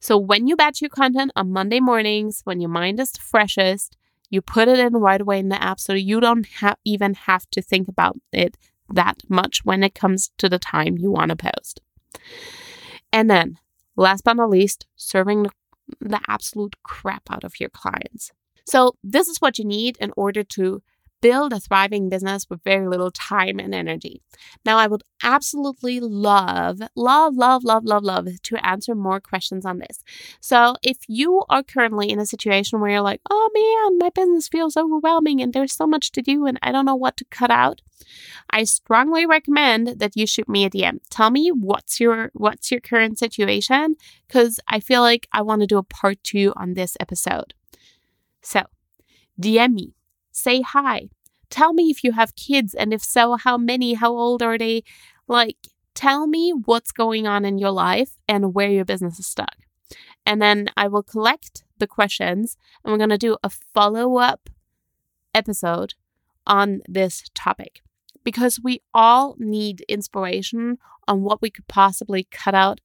So 0.00 0.18
when 0.18 0.48
you 0.48 0.56
batch 0.56 0.80
your 0.80 0.90
content 0.90 1.30
on 1.36 1.52
Monday 1.52 1.78
mornings, 1.78 2.40
when 2.42 2.60
your 2.60 2.70
mind 2.70 2.98
is 2.98 3.12
the 3.12 3.20
freshest, 3.20 3.96
you 4.28 4.42
put 4.42 4.66
it 4.66 4.80
in 4.80 4.94
right 4.94 5.20
away 5.20 5.38
in 5.38 5.50
the 5.50 5.62
app 5.62 5.78
so 5.78 5.92
you 5.92 6.18
don't 6.18 6.48
ha- 6.58 6.76
even 6.84 7.14
have 7.14 7.48
to 7.50 7.62
think 7.62 7.86
about 7.86 8.16
it 8.32 8.56
that 8.92 9.22
much 9.28 9.64
when 9.64 9.82
it 9.82 9.94
comes 9.94 10.30
to 10.38 10.48
the 10.48 10.58
time 10.58 10.98
you 10.98 11.10
want 11.10 11.30
to 11.30 11.36
post. 11.36 11.80
And 13.12 13.30
then, 13.30 13.58
last 13.96 14.24
but 14.24 14.36
not 14.36 14.50
least, 14.50 14.86
serving 14.96 15.44
the, 16.00 16.20
absolute 16.28 16.76
crap 16.82 17.22
out 17.30 17.44
of 17.44 17.58
your 17.58 17.70
clients. 17.70 18.32
So, 18.66 18.96
this 19.02 19.28
is 19.28 19.40
what 19.40 19.58
you 19.58 19.64
need 19.64 19.96
in 20.00 20.12
order 20.16 20.44
to 20.44 20.82
build 21.20 21.52
a 21.52 21.60
thriving 21.60 22.08
business 22.08 22.48
with 22.48 22.62
very 22.64 22.88
little 22.88 23.10
time 23.10 23.58
and 23.58 23.74
energy. 23.74 24.22
Now, 24.64 24.78
I 24.78 24.86
would 24.86 25.02
absolutely 25.22 26.00
love, 26.00 26.80
love, 26.96 27.36
love, 27.36 27.64
love, 27.64 27.84
love, 27.84 28.02
love 28.02 28.28
to 28.42 28.66
answer 28.66 28.94
more 28.94 29.20
questions 29.20 29.66
on 29.66 29.78
this. 29.78 30.02
So, 30.40 30.76
if 30.82 30.98
you 31.08 31.42
are 31.48 31.62
currently 31.62 32.10
in 32.10 32.18
a 32.18 32.26
situation 32.26 32.80
where 32.80 32.90
you're 32.90 33.00
like, 33.00 33.20
oh 33.30 33.50
man, 33.54 33.98
my 33.98 34.10
business 34.10 34.48
feels 34.48 34.76
overwhelming 34.76 35.40
and 35.40 35.52
there's 35.52 35.74
so 35.74 35.86
much 35.86 36.12
to 36.12 36.22
do 36.22 36.46
and 36.46 36.58
I 36.62 36.72
don't 36.72 36.86
know 36.86 36.96
what 36.96 37.16
to 37.18 37.24
cut 37.26 37.50
out, 37.50 37.82
I 38.50 38.64
strongly 38.64 39.26
recommend 39.26 39.98
that 39.98 40.16
you 40.16 40.26
shoot 40.26 40.48
me 40.48 40.64
a 40.64 40.70
DM. 40.70 41.00
Tell 41.10 41.30
me 41.30 41.50
what's 41.50 42.00
your 42.00 42.30
what's 42.32 42.70
your 42.70 42.80
current 42.80 43.18
situation 43.18 43.96
because 44.26 44.58
I 44.68 44.80
feel 44.80 45.02
like 45.02 45.28
I 45.32 45.42
want 45.42 45.60
to 45.60 45.66
do 45.66 45.78
a 45.78 45.82
part 45.82 46.22
2 46.24 46.54
on 46.56 46.74
this 46.74 46.96
episode. 47.00 47.54
So, 48.42 48.62
DM 49.40 49.74
me 49.74 49.94
Say 50.32 50.62
hi. 50.62 51.08
Tell 51.48 51.72
me 51.72 51.90
if 51.90 52.04
you 52.04 52.12
have 52.12 52.36
kids, 52.36 52.74
and 52.74 52.92
if 52.92 53.02
so, 53.02 53.36
how 53.36 53.58
many? 53.58 53.94
How 53.94 54.12
old 54.12 54.42
are 54.42 54.56
they? 54.56 54.84
Like, 55.26 55.56
tell 55.94 56.26
me 56.26 56.52
what's 56.52 56.92
going 56.92 57.26
on 57.26 57.44
in 57.44 57.58
your 57.58 57.70
life 57.70 58.12
and 58.28 58.54
where 58.54 58.70
your 58.70 58.84
business 58.84 59.18
is 59.18 59.26
stuck. 59.26 59.56
And 60.24 60.40
then 60.40 60.68
I 60.76 60.88
will 60.88 61.02
collect 61.02 61.64
the 61.78 61.86
questions 61.86 62.56
and 62.84 62.92
we're 62.92 62.98
going 62.98 63.10
to 63.10 63.18
do 63.18 63.36
a 63.42 63.50
follow 63.50 64.18
up 64.18 64.48
episode 65.34 65.94
on 66.46 66.82
this 66.88 67.24
topic 67.34 67.82
because 68.24 68.60
we 68.62 68.82
all 68.94 69.34
need 69.38 69.84
inspiration 69.88 70.78
on 71.08 71.22
what 71.22 71.42
we 71.42 71.50
could 71.50 71.66
possibly 71.68 72.26
cut 72.30 72.54
out 72.54 72.80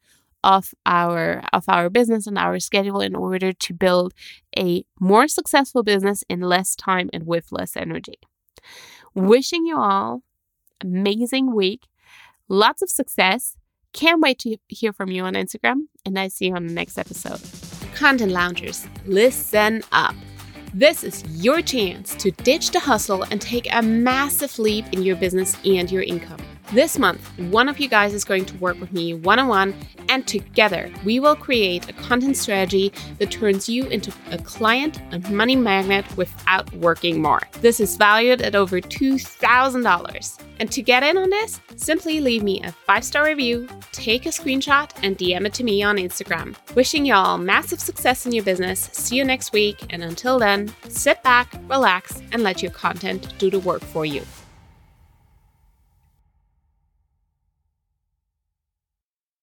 of 0.46 0.74
our 0.86 1.44
of 1.52 1.66
our 1.68 1.90
business 1.90 2.28
and 2.28 2.38
our 2.38 2.60
schedule 2.60 3.02
in 3.02 3.16
order 3.16 3.52
to 3.52 3.74
build 3.74 4.14
a 4.58 4.86
more 5.00 5.28
successful 5.28 5.84
business 5.84 6.24
in 6.30 6.40
less 6.40 6.76
time 6.76 7.10
and 7.12 7.26
with 7.26 7.52
less 7.52 7.76
energy. 7.76 8.20
Wishing 9.14 9.66
you 9.66 9.78
all 9.78 10.22
amazing 10.82 11.54
week, 11.54 11.88
lots 12.48 12.82
of 12.82 12.90
success. 12.90 13.58
Can't 13.92 14.22
wait 14.22 14.40
to 14.40 14.58
hear 14.68 14.94
from 14.94 15.10
you 15.10 15.24
on 15.24 15.34
Instagram, 15.34 15.88
and 16.06 16.20
I 16.20 16.28
see 16.28 16.48
you 16.48 16.56
on 16.56 16.68
the 16.68 16.74
next 16.74 16.98
episode. 16.98 17.42
Content 17.96 18.34
loungers, 18.34 18.88
listen 19.06 19.82
up. 19.94 20.16
This 20.74 21.06
is 21.06 21.24
your 21.42 21.62
chance 21.62 22.14
to 22.16 22.32
ditch 22.32 22.72
the 22.72 22.82
hustle 22.82 23.24
and 23.24 23.40
take 23.42 23.74
a 23.74 23.82
massive 23.82 24.60
leap 24.60 24.86
in 24.92 25.02
your 25.02 25.16
business 25.16 25.56
and 25.64 25.90
your 25.90 26.04
income. 26.04 26.42
This 26.74 26.98
month, 26.98 27.30
one 27.38 27.70
of 27.70 27.80
you 27.80 27.88
guys 27.88 28.12
is 28.14 28.26
going 28.26 28.44
to 28.46 28.58
work 28.58 28.80
with 28.82 28.92
me 28.92 29.14
one 29.14 29.38
on 29.38 29.48
one, 29.48 29.76
and 30.10 30.26
together 30.26 30.92
we 31.04 31.20
will 31.20 31.36
create 31.36 31.88
a 31.88 31.94
content 31.94 32.38
strategy 32.38 32.92
that 33.20 33.30
turns 33.30 33.70
you 33.70 33.86
into 33.86 34.12
a 34.32 34.40
client 34.40 35.00
and 35.12 35.30
money 35.30 35.56
magnet 35.56 36.06
without 36.18 36.74
working 36.74 37.22
more. 37.22 37.42
This 37.62 37.80
is 37.80 37.96
valued 37.98 38.42
at 38.42 38.56
over 38.56 38.82
$2,000. 38.82 40.40
And 40.60 40.72
to 40.72 40.82
get 40.82 41.04
in 41.04 41.18
on 41.18 41.30
this, 41.30 41.62
simply 41.76 42.20
leave 42.20 42.42
me 42.42 42.64
a 42.64 42.72
five 42.72 43.04
star 43.04 43.26
review, 43.26 43.68
take 43.92 44.26
a 44.26 44.30
screenshot, 44.30 44.90
and 45.04 45.18
DM 45.18 45.46
it 45.46 45.54
to 45.54 45.64
me 45.64 45.84
on 45.84 45.98
Instagram. 45.98 46.56
Wishing 46.74 47.06
y'all 47.06 47.38
massive 47.38 47.80
success 47.80 48.26
in 48.26 48.32
your 48.32 48.44
business. 48.44 48.90
See 48.92 49.18
you 49.18 49.24
next 49.24 49.54
week, 49.54 49.86
and 49.92 50.04
until 50.04 50.40
then, 50.40 50.74
sit 50.90 51.22
back, 51.22 51.54
relax, 51.70 52.24
and 52.32 52.42
let 52.42 52.64
your 52.64 52.72
content 52.72 53.36
do 53.38 53.52
the 53.52 53.60
work 53.60 53.84
for 53.84 54.06
you. 54.06 54.24